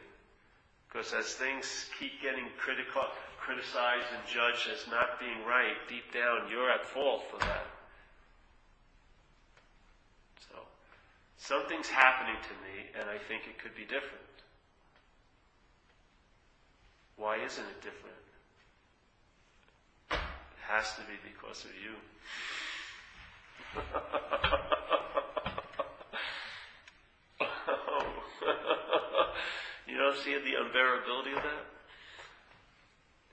Because 0.87 1.11
as 1.11 1.35
things 1.35 1.91
keep 1.99 2.21
getting 2.23 2.47
critical, 2.57 3.03
criticized 3.39 4.07
and 4.15 4.23
judged 4.23 4.71
as 4.71 4.87
not 4.87 5.19
being 5.19 5.43
right, 5.43 5.75
deep 5.89 6.07
down 6.13 6.47
you're 6.47 6.71
at 6.71 6.85
fault 6.85 7.23
for 7.29 7.39
that. 7.43 7.67
So, 10.47 10.55
something's 11.35 11.91
happening 11.91 12.39
to 12.39 12.55
me 12.63 12.87
and 12.95 13.09
I 13.09 13.19
think 13.19 13.43
it 13.51 13.59
could 13.59 13.75
be 13.75 13.83
different. 13.83 14.31
Why 17.17 17.35
isn't 17.43 17.67
it 17.67 17.81
different? 17.83 18.20
Has 20.71 20.95
to 20.95 21.03
be 21.03 21.19
because 21.27 21.67
of 21.67 21.75
you. 21.75 21.91
you 29.91 29.99
don't 29.99 30.15
see 30.23 30.31
the 30.31 30.55
unbearability 30.63 31.35
of 31.35 31.43
that? 31.43 31.67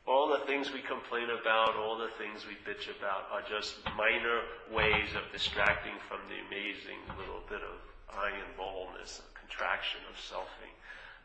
All 0.03 0.35
the 0.35 0.43
things 0.51 0.75
we 0.75 0.83
complain 0.83 1.31
about, 1.31 1.77
all 1.77 1.97
the 1.97 2.11
things 2.19 2.43
we 2.43 2.59
bitch 2.67 2.91
about 2.91 3.31
are 3.31 3.47
just 3.47 3.79
minor 3.95 4.43
ways 4.75 5.15
of 5.15 5.23
distracting 5.31 5.95
from 6.11 6.19
the 6.27 6.43
amazing 6.51 6.99
little 7.15 7.47
bit 7.47 7.63
of 7.63 7.79
iron 8.19 8.51
ballness, 8.59 9.23
contraction 9.39 10.03
of 10.11 10.19
selfing. 10.19 10.75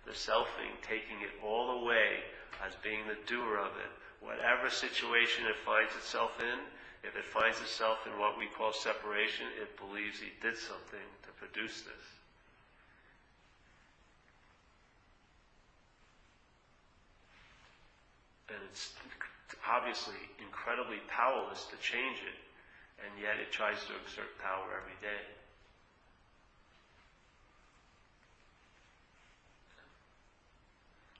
The 0.06 0.14
selfing 0.14 0.78
taking 0.86 1.26
it 1.26 1.34
all 1.42 1.82
away 1.82 2.22
as 2.62 2.78
being 2.84 3.08
the 3.10 3.18
doer 3.26 3.58
of 3.58 3.74
it 3.82 3.90
whatever 4.24 4.72
situation 4.72 5.46
it 5.46 5.60
finds 5.68 5.94
itself 5.96 6.40
in, 6.40 6.60
if 7.04 7.20
it 7.20 7.28
finds 7.28 7.60
itself 7.60 8.08
in 8.08 8.18
what 8.18 8.40
we 8.40 8.48
call 8.48 8.72
separation, 8.72 9.46
it 9.60 9.76
believes 9.76 10.20
he 10.20 10.32
did 10.42 10.58
something 10.58 11.04
to 11.28 11.30
produce 11.36 11.84
this. 11.84 12.06
And 18.48 18.58
it's 18.72 18.94
obviously 19.68 20.16
incredibly 20.40 21.04
powerless 21.12 21.68
to 21.68 21.78
change 21.84 22.24
it, 22.24 22.40
and 23.04 23.12
yet 23.20 23.36
it 23.44 23.52
tries 23.52 23.84
to 23.92 23.94
exert 24.00 24.32
power 24.40 24.64
every 24.72 24.96
day. 25.04 25.24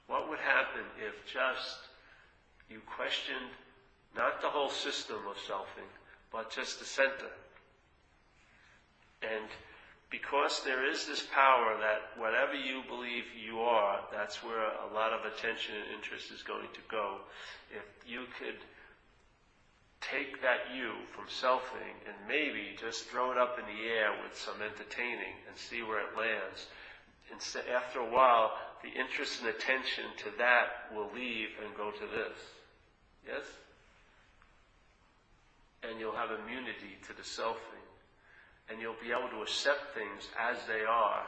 What 0.06 0.30
would 0.30 0.38
happen 0.38 0.84
if 1.00 1.12
just 1.28 1.83
you 2.68 2.80
questioned 2.96 3.50
not 4.16 4.40
the 4.40 4.48
whole 4.48 4.70
system 4.70 5.18
of 5.28 5.36
selfing, 5.36 5.90
but 6.32 6.50
just 6.50 6.78
the 6.78 6.84
center. 6.84 7.32
And 9.22 9.48
because 10.10 10.62
there 10.64 10.88
is 10.88 11.06
this 11.06 11.26
power 11.32 11.76
that 11.80 12.20
whatever 12.20 12.54
you 12.54 12.82
believe 12.88 13.24
you 13.34 13.60
are, 13.60 14.00
that's 14.12 14.44
where 14.44 14.62
a 14.62 14.94
lot 14.94 15.12
of 15.12 15.24
attention 15.24 15.74
and 15.74 15.96
interest 15.96 16.30
is 16.30 16.42
going 16.42 16.68
to 16.72 16.80
go. 16.90 17.16
If 17.70 17.82
you 18.06 18.26
could 18.38 18.58
take 20.00 20.40
that 20.42 20.70
you 20.76 20.92
from 21.16 21.24
selfing 21.26 21.96
and 22.06 22.14
maybe 22.28 22.76
just 22.78 23.06
throw 23.08 23.32
it 23.32 23.38
up 23.38 23.58
in 23.58 23.64
the 23.64 23.88
air 23.88 24.12
with 24.22 24.36
some 24.38 24.60
entertaining 24.60 25.34
and 25.48 25.56
see 25.56 25.82
where 25.82 26.00
it 26.00 26.16
lands. 26.16 26.66
And 27.32 27.40
after 27.74 28.00
a 28.00 28.10
while, 28.10 28.52
the 28.84 29.00
interest 29.00 29.40
and 29.40 29.48
attention 29.48 30.04
to 30.18 30.28
that 30.36 30.92
will 30.94 31.08
leave 31.16 31.48
and 31.64 31.74
go 31.74 31.90
to 31.90 32.06
this. 32.06 32.36
Yes? 33.26 33.44
And 35.82 35.98
you'll 35.98 36.16
have 36.16 36.30
immunity 36.30 37.00
to 37.08 37.16
the 37.16 37.22
selfing. 37.22 37.80
And 38.68 38.80
you'll 38.80 39.00
be 39.02 39.10
able 39.10 39.30
to 39.30 39.42
accept 39.42 39.94
things 39.94 40.28
as 40.38 40.58
they 40.68 40.84
are. 40.84 41.24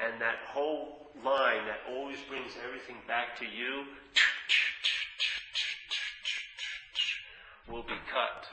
And 0.00 0.20
that 0.20 0.36
whole 0.46 1.10
line 1.24 1.64
that 1.66 1.80
always 1.94 2.18
brings 2.28 2.52
everything 2.66 2.96
back 3.06 3.38
to 3.38 3.44
you 3.44 3.84
will 7.70 7.82
be 7.82 7.98
cut. 8.10 8.46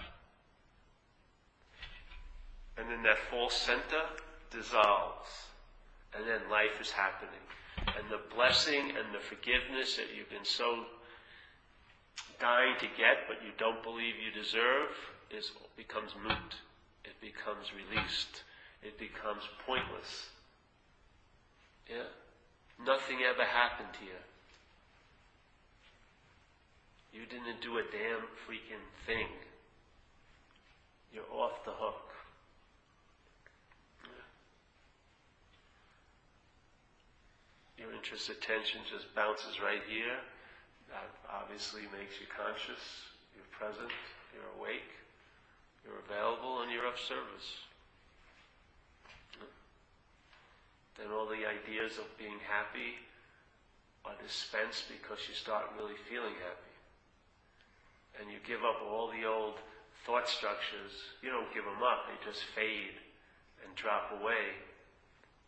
And 2.78 2.90
then 2.90 3.04
that 3.04 3.18
false 3.30 3.56
center 3.56 4.06
dissolves. 4.52 5.30
And 6.16 6.28
then 6.28 6.50
life 6.52 6.80
is 6.80 6.92
happening. 6.92 7.42
And 7.98 8.10
the 8.10 8.22
blessing 8.36 8.90
and 8.98 9.14
the 9.14 9.20
forgiveness 9.20 9.98
that 9.98 10.08
you've 10.16 10.30
been 10.30 10.46
so 10.46 10.86
dying 12.40 12.76
to 12.80 12.88
get, 12.98 13.28
but 13.28 13.38
you 13.46 13.52
don't 13.58 13.84
believe 13.84 14.16
you 14.18 14.32
deserve, 14.32 14.90
is 15.30 15.52
becomes 15.78 16.12
moot. 16.22 16.58
It 17.06 17.14
becomes 17.22 17.72
released. 17.74 18.44
It 18.82 18.98
becomes 18.98 19.44
pointless. 19.66 20.28
Yeah? 21.90 22.10
Nothing 22.84 23.20
ever 23.24 23.44
happened 23.44 23.94
to 24.00 24.06
you. 24.06 24.22
You 27.14 27.26
didn't 27.28 27.62
do 27.62 27.78
a 27.78 27.84
damn 27.84 28.26
freaking 28.48 28.84
thing. 29.06 29.28
You're 31.14 31.30
off 31.32 31.64
the 31.64 31.72
hook. 31.72 32.13
Your 37.84 37.92
interest 37.92 38.32
attention 38.32 38.80
just 38.88 39.12
bounces 39.12 39.60
right 39.60 39.84
here. 39.92 40.16
That 40.88 41.12
obviously 41.28 41.84
makes 41.92 42.16
you 42.16 42.32
conscious. 42.32 42.80
You're 43.36 43.52
present. 43.52 43.92
You're 44.32 44.48
awake. 44.56 44.88
You're 45.84 46.00
available 46.08 46.64
and 46.64 46.72
you're 46.72 46.88
of 46.88 46.96
service. 46.96 47.68
Then 50.96 51.12
all 51.12 51.28
the 51.28 51.44
ideas 51.44 52.00
of 52.00 52.08
being 52.16 52.40
happy 52.48 53.04
are 54.08 54.16
dispensed 54.24 54.88
because 54.88 55.20
you 55.28 55.36
start 55.36 55.68
really 55.76 56.00
feeling 56.08 56.40
happy 56.40 56.74
and 58.16 58.32
you 58.32 58.40
give 58.48 58.64
up 58.64 58.80
all 58.80 59.12
the 59.12 59.28
old 59.28 59.60
thought 60.06 60.30
structures, 60.30 60.96
you 61.20 61.28
don't 61.32 61.52
give 61.52 61.66
them 61.68 61.84
up, 61.84 62.08
they 62.08 62.16
just 62.24 62.48
fade 62.56 62.96
and 63.66 63.76
drop 63.76 64.14
away 64.22 64.56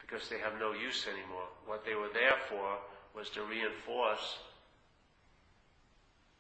because 0.06 0.30
they 0.30 0.38
have 0.38 0.60
no 0.60 0.74
use 0.74 1.08
anymore. 1.08 1.50
What 1.66 1.86
they 1.86 1.96
were 1.96 2.14
there 2.14 2.38
for 2.50 2.78
was 3.18 3.30
to 3.32 3.42
reinforce 3.44 4.38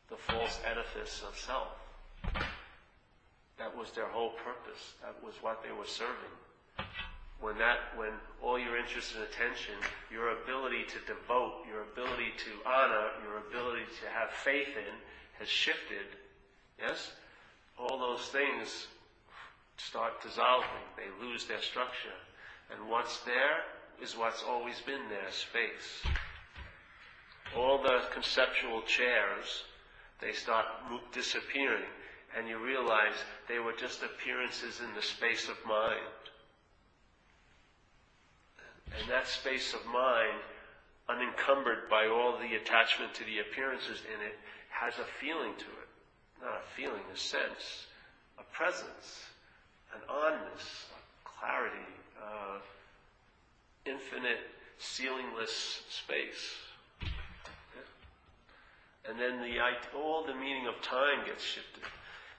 the 0.10 0.17
false 0.17 0.60
edifice 0.69 1.23
of 1.28 1.38
self. 1.38 1.67
That 3.58 3.75
was 3.75 3.91
their 3.91 4.08
whole 4.08 4.32
purpose. 4.32 4.93
That 5.01 5.15
was 5.23 5.34
what 5.41 5.63
they 5.63 5.71
were 5.71 5.88
serving. 5.88 6.36
When 7.39 7.58
that, 7.58 7.80
when 7.95 8.12
all 8.41 8.60
your 8.60 8.78
interest 8.78 9.15
and 9.15 9.23
attention, 9.23 9.75
your 10.12 10.41
ability 10.43 10.84
to 10.84 10.99
devote, 11.13 11.65
your 11.67 11.84
ability 11.84 12.32
to 12.45 12.69
honor, 12.69 13.08
your 13.23 13.39
ability 13.49 13.86
to 14.01 14.10
have 14.10 14.30
faith 14.32 14.69
in, 14.78 14.95
has 15.39 15.47
shifted, 15.47 16.06
yes, 16.80 17.12
all 17.80 17.97
those 17.97 18.28
things 18.28 18.88
start 19.78 20.21
dissolving. 20.21 20.86
They 20.95 21.25
lose 21.25 21.45
their 21.45 21.62
structure. 21.62 22.15
And 22.71 22.89
what's 22.89 23.19
there 23.21 23.63
is 24.01 24.17
what's 24.17 24.43
always 24.43 24.80
been 24.82 25.10
there, 25.10 25.32
space. 25.32 26.13
All 27.56 27.82
the 27.82 28.01
conceptual 28.12 28.82
chairs, 28.82 29.63
they 30.19 30.34
start 30.34 30.65
disappearing. 31.13 31.89
And 32.38 32.47
you 32.49 32.58
realize 32.58 33.13
they 33.47 33.60
were 33.60 33.73
just 33.73 34.04
appearances 34.04 34.82
in 34.82 34.93
the 34.95 35.01
space 35.01 35.47
of 35.47 35.56
mind. 35.65 36.25
And 38.99 39.10
that 39.10 39.28
space 39.28 39.73
of 39.73 39.86
mind, 39.86 40.39
unencumbered 41.08 41.89
by 41.89 42.08
all 42.08 42.38
the 42.38 42.56
attachment 42.56 43.13
to 43.15 43.23
the 43.23 43.39
appearances 43.39 44.01
in 44.13 44.25
it, 44.25 44.36
has 44.69 44.95
a 44.99 45.08
feeling 45.19 45.54
to 45.58 45.65
it. 45.65 45.89
Not 46.41 46.60
a 46.60 46.75
feeling, 46.75 47.01
a 47.13 47.17
sense, 47.17 47.88
a 48.38 48.43
presence, 48.56 49.23
an 49.93 50.01
onness, 50.10 50.91
a 50.91 51.30
clarity, 51.39 51.93
uh, 52.21 52.60
infinite, 53.86 54.39
ceilingless 54.80 55.82
space. 55.89 56.56
And 59.08 59.19
then 59.19 59.41
the 59.41 59.60
all 59.97 60.25
the 60.25 60.34
meaning 60.34 60.67
of 60.67 60.82
time 60.82 61.25
gets 61.25 61.43
shifted. 61.43 61.84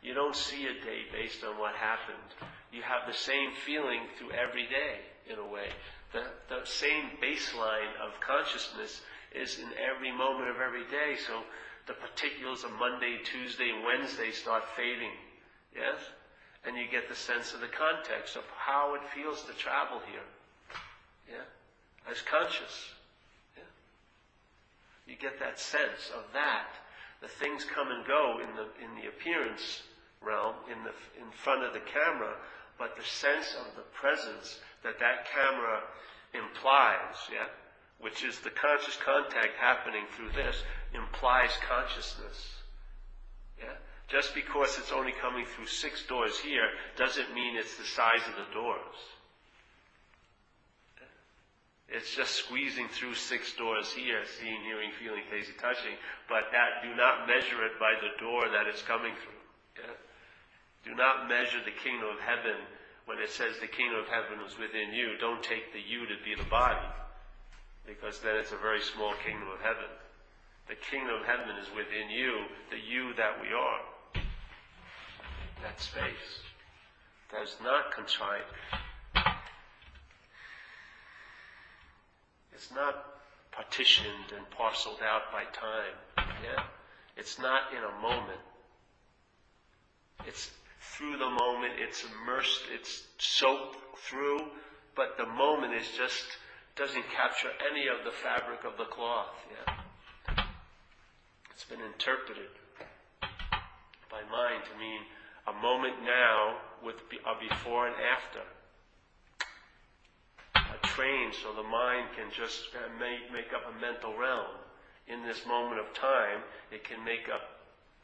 You 0.02 0.14
don't 0.14 0.34
see 0.34 0.66
a 0.66 0.84
day 0.84 1.06
based 1.12 1.44
on 1.44 1.58
what 1.58 1.74
happened. 1.74 2.34
You 2.72 2.82
have 2.82 3.06
the 3.06 3.16
same 3.16 3.52
feeling 3.64 4.00
through 4.18 4.32
every 4.32 4.66
day, 4.66 5.00
in 5.30 5.38
a 5.38 5.46
way. 5.46 5.70
The, 6.12 6.22
the 6.48 6.64
same 6.64 7.10
baseline 7.22 7.94
of 8.02 8.20
consciousness 8.20 9.00
is 9.34 9.58
in 9.58 9.68
every 9.78 10.12
moment 10.12 10.50
of 10.50 10.56
every 10.60 10.84
day. 10.90 11.16
So 11.26 11.42
the 11.86 11.94
particulars 11.94 12.64
of 12.64 12.72
Monday, 12.72 13.18
Tuesday, 13.24 13.70
Wednesday 13.84 14.30
start 14.32 14.64
fading. 14.76 15.14
Yes? 15.74 15.98
And 16.66 16.76
you 16.76 16.84
get 16.90 17.08
the 17.08 17.14
sense 17.14 17.54
of 17.54 17.60
the 17.60 17.68
context 17.68 18.34
of 18.36 18.42
how 18.56 18.94
it 18.94 19.02
feels 19.14 19.42
to 19.44 19.52
travel 19.52 20.00
here. 20.10 20.26
Yeah? 21.30 22.10
As 22.10 22.20
conscious. 22.22 22.90
Yeah? 23.56 23.62
You 25.06 25.16
get 25.16 25.38
that 25.38 25.60
sense 25.60 26.10
of 26.16 26.24
that. 26.32 26.74
The 27.22 27.28
things 27.28 27.64
come 27.64 27.88
and 27.90 28.04
go 28.06 28.40
in 28.42 28.50
the, 28.56 28.66
in 28.84 29.00
the 29.00 29.08
appearance 29.08 29.82
realm, 30.20 30.56
in, 30.66 30.82
the, 30.82 30.92
in 31.22 31.30
front 31.30 31.62
of 31.62 31.72
the 31.72 31.80
camera, 31.80 32.34
but 32.78 32.96
the 32.96 33.04
sense 33.04 33.54
of 33.54 33.74
the 33.76 33.86
presence 33.94 34.58
that 34.82 34.98
that 34.98 35.26
camera 35.30 35.80
implies, 36.34 37.16
yeah? 37.32 37.46
which 38.00 38.24
is 38.24 38.40
the 38.40 38.50
conscious 38.50 38.98
contact 39.04 39.56
happening 39.58 40.04
through 40.16 40.30
this, 40.30 40.62
implies 40.92 41.50
consciousness. 41.68 42.56
Just 44.08 44.34
because 44.34 44.78
it's 44.78 44.92
only 44.92 45.12
coming 45.12 45.44
through 45.46 45.66
six 45.66 46.06
doors 46.06 46.38
here 46.38 46.68
doesn't 46.96 47.34
mean 47.34 47.56
it's 47.56 47.76
the 47.76 47.84
size 47.84 48.22
of 48.28 48.36
the 48.36 48.54
doors. 48.54 48.98
It's 51.88 52.14
just 52.14 52.34
squeezing 52.34 52.88
through 52.88 53.14
six 53.14 53.54
doors 53.54 53.92
here, 53.92 54.22
seeing, 54.38 54.60
hearing, 54.62 54.90
feeling, 54.98 55.22
tasting, 55.30 55.54
touching, 55.58 55.94
but 56.28 56.50
that 56.50 56.82
do 56.82 56.94
not 56.94 57.26
measure 57.26 57.62
it 57.62 57.78
by 57.78 57.94
the 58.02 58.14
door 58.18 58.42
that 58.50 58.66
it's 58.66 58.82
coming 58.82 59.14
through. 59.22 59.42
Yeah? 59.82 59.94
Do 60.84 60.94
not 60.94 61.28
measure 61.28 61.62
the 61.62 61.74
kingdom 61.74 62.10
of 62.10 62.18
heaven 62.18 62.58
when 63.06 63.18
it 63.18 63.30
says 63.30 63.58
the 63.58 63.70
kingdom 63.70 64.02
of 64.02 64.10
heaven 64.10 64.42
is 64.42 64.58
within 64.58 64.94
you. 64.94 65.14
Don't 65.18 65.42
take 65.42 65.72
the 65.72 65.82
you 65.82 66.06
to 66.06 66.18
be 66.26 66.34
the 66.34 66.50
body 66.50 66.90
because 67.86 68.18
then 68.18 68.34
it's 68.34 68.50
a 68.50 68.58
very 68.58 68.82
small 68.82 69.14
kingdom 69.22 69.46
of 69.46 69.62
heaven. 69.62 69.90
The 70.66 70.74
kingdom 70.90 71.22
of 71.22 71.26
heaven 71.26 71.54
is 71.62 71.70
within 71.70 72.10
you, 72.10 72.50
the 72.70 72.82
you 72.82 73.14
that 73.14 73.38
we 73.40 73.54
are. 73.54 73.82
That 75.62 75.80
space 75.80 76.42
does 77.32 77.56
not 77.62 77.92
contrite. 77.92 78.46
It's 82.52 82.70
not 82.74 82.94
partitioned 83.52 84.32
and 84.36 84.48
parceled 84.50 85.00
out 85.02 85.32
by 85.32 85.44
time. 85.44 86.26
Yeah? 86.42 86.62
It's 87.16 87.38
not 87.38 87.72
in 87.72 87.82
a 87.82 88.02
moment. 88.02 88.40
It's 90.26 90.50
through 90.80 91.18
the 91.18 91.30
moment, 91.30 91.74
it's 91.78 92.04
immersed, 92.04 92.62
it's 92.72 93.02
soaked 93.18 93.76
through, 93.98 94.40
but 94.94 95.16
the 95.18 95.26
moment 95.26 95.74
is 95.74 95.88
just 95.96 96.24
doesn't 96.76 97.04
capture 97.14 97.48
any 97.70 97.88
of 97.88 98.04
the 98.04 98.10
fabric 98.10 98.64
of 98.64 98.76
the 98.76 98.84
cloth. 98.84 99.32
Yeah. 99.48 100.44
It's 101.50 101.64
been 101.64 101.80
interpreted 101.80 102.52
by 104.10 104.20
mind 104.30 104.62
to 104.70 104.78
mean 104.78 105.00
a 105.46 105.52
moment 105.62 106.02
now 106.02 106.56
with 106.84 106.96
a 106.96 107.34
before 107.48 107.86
and 107.86 107.96
after. 107.96 108.42
A 110.54 110.86
train 110.86 111.32
so 111.32 111.54
the 111.54 111.68
mind 111.68 112.08
can 112.16 112.30
just 112.32 112.74
uh, 112.74 112.88
make, 112.98 113.32
make 113.32 113.52
up 113.54 113.62
a 113.70 113.80
mental 113.80 114.16
realm 114.18 114.58
in 115.08 115.22
this 115.22 115.46
moment 115.46 115.80
of 115.80 115.92
time, 115.94 116.42
it 116.72 116.84
can 116.84 117.04
make 117.04 117.28
up 117.32 117.42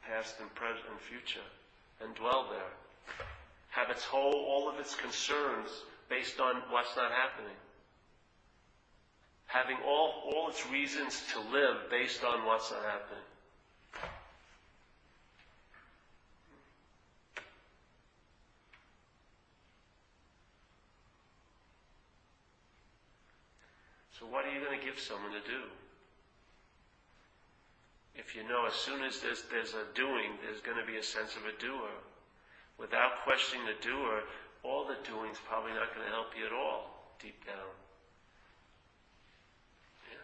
past 0.06 0.36
and 0.40 0.52
present 0.54 0.86
and 0.90 1.00
future 1.00 1.46
and 2.00 2.14
dwell 2.14 2.48
there. 2.50 2.72
Have 3.70 3.90
its 3.90 4.04
whole, 4.04 4.34
all 4.34 4.68
of 4.68 4.78
its 4.78 4.94
concerns 4.94 5.68
based 6.08 6.40
on 6.40 6.62
what's 6.70 6.94
not 6.96 7.10
happening. 7.10 7.56
Having 9.46 9.78
all, 9.84 10.30
all 10.32 10.48
its 10.48 10.66
reasons 10.70 11.22
to 11.32 11.40
live 11.40 11.90
based 11.90 12.24
on 12.24 12.46
what's 12.46 12.70
not 12.70 12.82
happening. 12.82 13.24
So 24.22 24.30
what 24.30 24.46
are 24.46 24.54
you 24.54 24.62
going 24.62 24.78
to 24.78 24.86
give 24.86 25.02
someone 25.02 25.34
to 25.34 25.42
do? 25.42 25.66
If 28.14 28.38
you 28.38 28.46
know 28.46 28.70
as 28.70 28.78
soon 28.78 29.02
as 29.02 29.18
there's, 29.18 29.42
there's 29.50 29.74
a 29.74 29.82
doing, 29.98 30.38
there's 30.46 30.62
going 30.62 30.78
to 30.78 30.86
be 30.86 30.94
a 30.94 31.02
sense 31.02 31.34
of 31.34 31.42
a 31.42 31.58
doer. 31.58 31.90
Without 32.78 33.26
questioning 33.26 33.66
the 33.66 33.74
doer, 33.82 34.22
all 34.62 34.86
the 34.86 35.02
doing's 35.02 35.42
probably 35.42 35.74
not 35.74 35.90
going 35.90 36.06
to 36.06 36.14
help 36.14 36.30
you 36.38 36.46
at 36.46 36.54
all, 36.54 37.18
deep 37.18 37.34
down. 37.42 37.74
Yeah. 40.06 40.22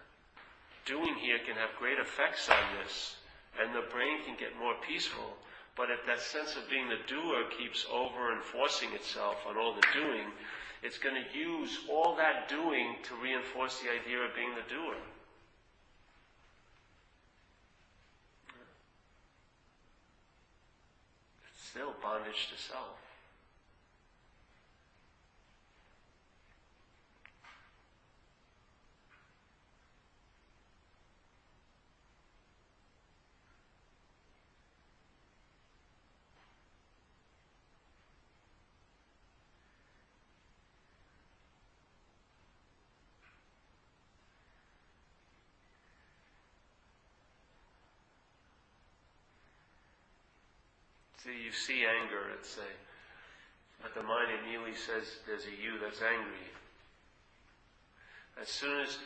Doing 0.86 1.18
here 1.18 1.42
can 1.42 1.58
have 1.58 1.74
great 1.74 1.98
effects 1.98 2.46
on 2.46 2.62
this, 2.78 3.18
and 3.58 3.74
the 3.74 3.90
brain 3.90 4.22
can 4.22 4.38
get 4.38 4.54
more 4.62 4.78
peaceful. 4.86 5.34
But 5.74 5.90
if 5.90 6.06
that 6.06 6.22
sense 6.22 6.54
of 6.54 6.70
being 6.70 6.86
the 6.86 7.02
doer 7.10 7.50
keeps 7.50 7.82
over 7.90 8.30
enforcing 8.30 8.94
itself 8.94 9.42
on 9.42 9.58
all 9.58 9.74
the 9.74 9.90
doing, 9.90 10.30
it's 10.82 10.98
going 10.98 11.14
to 11.14 11.38
use 11.38 11.78
all 11.90 12.16
that 12.16 12.48
doing 12.48 12.96
to 13.04 13.14
reinforce 13.22 13.80
the 13.80 13.90
idea 13.90 14.18
of 14.20 14.34
being 14.34 14.50
the 14.50 14.74
doer. 14.74 14.96
It's 21.52 21.68
still 21.68 21.94
bondage 22.02 22.48
to 22.54 22.62
self. 22.62 23.07
See, 51.22 51.34
you 51.44 51.50
see 51.52 51.84
anger, 51.84 52.30
let's 52.30 52.48
say, 52.48 52.70
but 53.82 53.94
the 53.94 54.02
mind 54.02 54.28
immediately 54.38 54.74
says 54.74 55.18
there's 55.26 55.46
a 55.46 55.54
you 55.62 55.78
that's 55.82 56.00
angry. 56.02 56.46
As 58.40 58.48
soon 58.48 58.80
as 58.80 58.98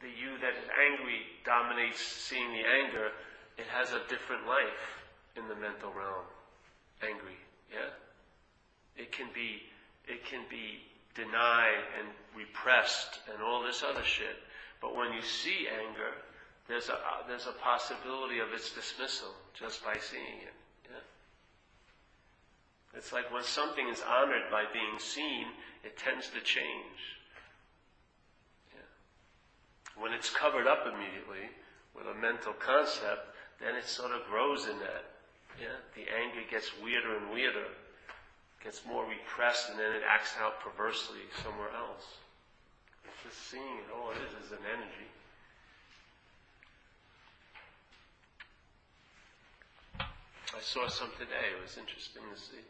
the 0.00 0.08
you 0.08 0.38
that 0.42 0.58
is 0.58 0.68
angry 0.74 1.22
dominates 1.44 2.00
seeing 2.00 2.50
the 2.50 2.66
anger, 2.66 3.10
it 3.56 3.66
has 3.70 3.92
a 3.92 4.02
different 4.08 4.46
life 4.46 5.06
in 5.36 5.46
the 5.48 5.54
mental 5.54 5.92
realm. 5.94 6.26
Angry, 7.02 7.38
yeah? 7.70 7.94
It 8.96 9.12
can 9.12 9.28
be, 9.34 9.62
it 10.06 10.24
can 10.24 10.42
be 10.50 10.82
denied 11.14 11.82
and 11.98 12.08
repressed 12.36 13.20
and 13.32 13.42
all 13.42 13.62
this 13.62 13.82
other 13.82 14.02
shit. 14.02 14.36
But 14.80 14.96
when 14.96 15.12
you 15.12 15.22
see 15.22 15.68
anger, 15.70 16.10
there's 16.66 16.88
a, 16.88 16.98
there's 17.28 17.46
a 17.46 17.54
possibility 17.62 18.40
of 18.40 18.52
its 18.52 18.72
dismissal 18.72 19.30
just 19.54 19.84
by 19.84 19.96
seeing 20.00 20.42
it. 20.42 20.54
It's 22.96 23.12
like 23.12 23.32
when 23.32 23.42
something 23.42 23.88
is 23.88 24.02
honored 24.02 24.50
by 24.50 24.64
being 24.72 24.98
seen, 24.98 25.46
it 25.82 25.98
tends 25.98 26.30
to 26.30 26.40
change. 26.40 27.18
Yeah. 28.72 30.00
When 30.00 30.12
it's 30.12 30.30
covered 30.30 30.66
up 30.66 30.86
immediately 30.86 31.50
with 31.94 32.06
a 32.06 32.14
mental 32.14 32.52
concept, 32.54 33.34
then 33.60 33.74
it 33.74 33.84
sort 33.84 34.12
of 34.12 34.24
grows 34.30 34.66
in 34.66 34.78
that. 34.78 35.04
Yeah. 35.60 35.78
The 35.94 36.06
anger 36.10 36.42
gets 36.50 36.70
weirder 36.82 37.16
and 37.16 37.30
weirder, 37.30 37.66
gets 38.62 38.82
more 38.86 39.04
repressed, 39.04 39.70
and 39.70 39.78
then 39.78 39.92
it 39.92 40.02
acts 40.08 40.34
out 40.40 40.60
perversely 40.60 41.26
somewhere 41.42 41.70
else. 41.76 42.18
It's 43.04 43.34
just 43.34 43.50
seeing 43.50 43.62
it. 43.62 43.90
All 43.94 44.10
it 44.10 44.18
is 44.22 44.46
is 44.46 44.52
an 44.52 44.64
energy. 44.70 45.10
I 49.98 50.60
saw 50.60 50.88
some 50.88 51.10
today. 51.18 51.50
It 51.50 51.60
was 51.60 51.76
interesting 51.76 52.22
to 52.32 52.40
see. 52.40 52.62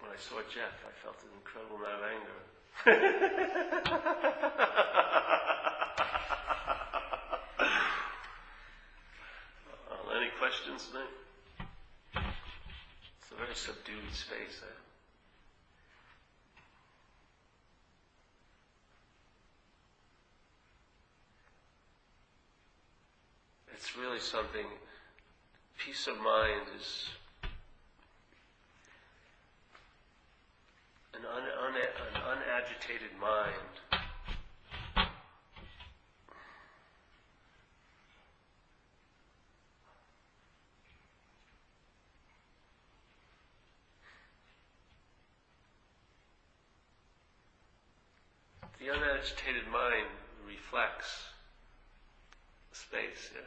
When 0.00 0.10
I 0.12 0.16
saw 0.16 0.36
Jeff, 0.52 0.84
I 0.86 0.92
felt 1.02 1.16
an 1.22 1.30
incredible 1.36 1.76
amount 1.76 1.94
of 1.94 2.02
anger. 2.08 2.38
well, 9.90 10.16
any 10.16 10.30
questions 10.38 10.88
tonight? 10.88 11.14
It's 13.20 13.30
a 13.32 13.34
very 13.36 13.54
subdued 13.54 14.12
space. 14.12 14.62
Eh? 14.62 14.78
It's 23.78 23.96
really 23.96 24.18
something, 24.18 24.66
peace 25.78 26.08
of 26.08 26.18
mind 26.18 26.66
is 26.76 27.08
an, 31.14 31.22
un, 31.24 31.42
un, 31.42 31.74
an 31.74 32.38
unagitated 32.78 33.10
mind. 33.20 33.54
The 48.78 48.86
unagitated 48.86 49.70
mind 49.72 50.06
reflects 50.46 51.24
space, 52.72 53.30
yeah. 53.34 53.40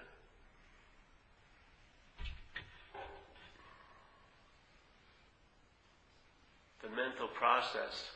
the 6.82 6.90
mental 6.96 7.28
process 7.28 8.12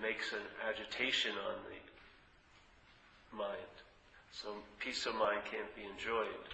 makes 0.00 0.32
an 0.32 0.44
agitation 0.68 1.32
on 1.48 1.56
the 1.68 3.36
mind. 3.36 3.74
So 4.32 4.48
peace 4.80 5.06
of 5.06 5.14
mind 5.14 5.40
can't 5.50 5.68
be 5.76 5.84
enjoyed 5.84 6.48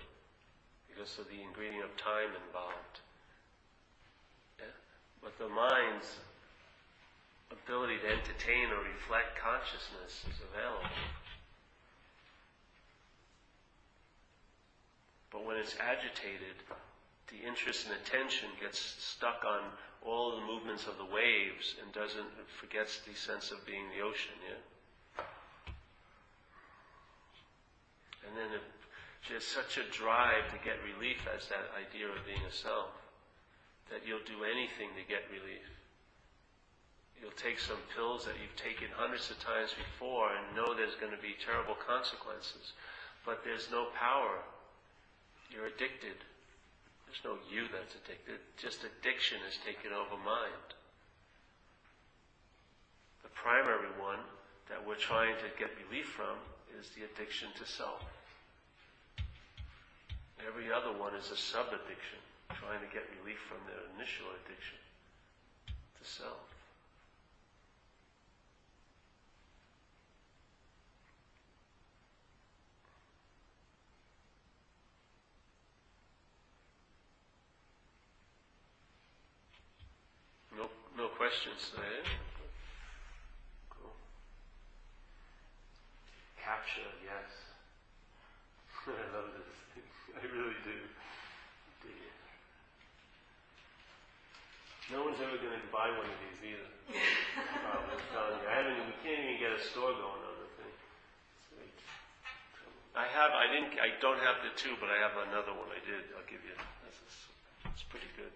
because 0.88 1.18
of 1.18 1.28
the 1.28 1.40
ingredient 1.40 1.84
of 1.84 1.96
time 1.96 2.34
involved. 2.46 2.96
Yeah? 4.58 4.74
But 5.22 5.38
the 5.38 5.48
mind's 5.48 6.18
ability 7.50 7.98
to 8.02 8.08
entertain 8.10 8.70
or 8.74 8.82
reflect 8.82 9.38
consciousness 9.38 10.26
is 10.26 10.38
available. 10.42 10.90
But 15.30 15.44
when 15.44 15.56
it's 15.56 15.76
agitated, 15.78 16.56
the 17.28 17.46
interest 17.46 17.86
and 17.86 17.94
attention 18.00 18.48
gets 18.60 18.80
stuck 18.98 19.44
on 19.46 19.70
all 20.04 20.36
the 20.36 20.46
movements 20.46 20.86
of 20.86 20.96
the 20.98 21.04
waves 21.04 21.74
and 21.82 21.92
doesn't 21.92 22.28
forgets 22.60 23.00
the 23.06 23.14
sense 23.14 23.50
of 23.50 23.64
being 23.66 23.84
the 23.94 24.04
ocean, 24.04 24.34
yeah? 24.46 25.24
And 28.26 28.36
then 28.36 28.52
it, 28.54 28.64
there's 29.28 29.46
such 29.46 29.78
a 29.78 29.86
drive 29.90 30.46
to 30.52 30.58
get 30.64 30.76
relief 30.84 31.24
as 31.32 31.48
that 31.48 31.72
idea 31.74 32.06
of 32.06 32.20
being 32.28 32.44
a 32.44 32.52
self 32.52 32.92
that 33.90 34.04
you'll 34.04 34.24
do 34.28 34.44
anything 34.44 34.92
to 34.94 35.04
get 35.08 35.24
relief. 35.32 35.64
You'll 37.20 37.34
take 37.34 37.58
some 37.58 37.80
pills 37.96 38.24
that 38.28 38.38
you've 38.38 38.54
taken 38.54 38.92
hundreds 38.94 39.30
of 39.30 39.40
times 39.42 39.74
before 39.74 40.30
and 40.30 40.54
know 40.54 40.76
there's 40.76 40.94
going 41.00 41.10
to 41.10 41.20
be 41.24 41.34
terrible 41.40 41.74
consequences, 41.74 42.76
but 43.26 43.42
there's 43.42 43.72
no 43.72 43.90
power. 43.98 44.38
You're 45.50 45.66
addicted. 45.66 46.20
There's 47.08 47.24
no 47.24 47.40
you 47.48 47.64
that's 47.72 47.96
addicted. 47.96 48.36
Just 48.60 48.84
addiction 48.84 49.40
has 49.48 49.56
taken 49.64 49.96
over 49.96 50.20
mind. 50.20 50.76
The 53.24 53.32
primary 53.32 53.88
one 53.96 54.20
that 54.68 54.84
we're 54.84 55.00
trying 55.00 55.32
to 55.40 55.48
get 55.56 55.72
relief 55.88 56.12
from 56.12 56.36
is 56.76 56.92
the 56.92 57.08
addiction 57.08 57.48
to 57.56 57.64
self. 57.64 58.04
Every 60.44 60.68
other 60.68 60.92
one 60.92 61.16
is 61.16 61.32
a 61.32 61.36
sub 61.36 61.72
addiction, 61.72 62.20
trying 62.52 62.84
to 62.84 62.90
get 62.92 63.08
relief 63.24 63.40
from 63.48 63.64
their 63.64 63.88
initial 63.96 64.28
addiction 64.44 64.76
to 65.64 66.04
self. 66.04 66.57
Questions 81.28 81.76
today. 81.76 82.00
Cool. 83.68 83.92
Capture, 86.40 86.88
yes. 87.04 87.28
I 88.88 89.04
love 89.12 89.28
this 89.36 89.52
thing. 89.76 89.84
I 90.16 90.24
really 90.24 90.56
do. 90.64 90.78
Dear. 91.84 92.16
No 94.88 95.04
one's 95.04 95.20
ever 95.20 95.36
going 95.36 95.52
to 95.52 95.68
buy 95.68 95.92
one 95.92 96.08
of 96.08 96.16
these 96.24 96.40
either. 96.48 96.72
I'm 96.96 98.00
telling 98.08 98.40
you. 98.40 98.48
I 98.48 98.64
haven't, 98.64 98.88
We 98.88 98.96
can't 99.04 99.20
even 99.20 99.36
get 99.36 99.52
a 99.52 99.60
store 99.68 99.92
going 99.92 100.24
on 100.24 100.32
the 100.32 100.48
thing. 100.56 100.72
It's 100.72 101.52
like 101.60 101.76
trouble. 102.56 102.80
I 102.96 103.04
have. 103.04 103.36
I 103.36 103.52
didn't. 103.52 103.76
I 103.76 103.92
don't 104.00 104.24
have 104.24 104.40
the 104.48 104.56
two, 104.56 104.80
but 104.80 104.88
I 104.88 104.96
have 105.04 105.12
another 105.28 105.52
one. 105.52 105.68
I 105.76 105.80
did. 105.84 106.08
I'll 106.16 106.24
give 106.24 106.40
you. 106.40 106.56
This 106.88 106.96
is. 107.04 107.12
It's 107.68 107.84
pretty 107.84 108.08
good. 108.16 108.32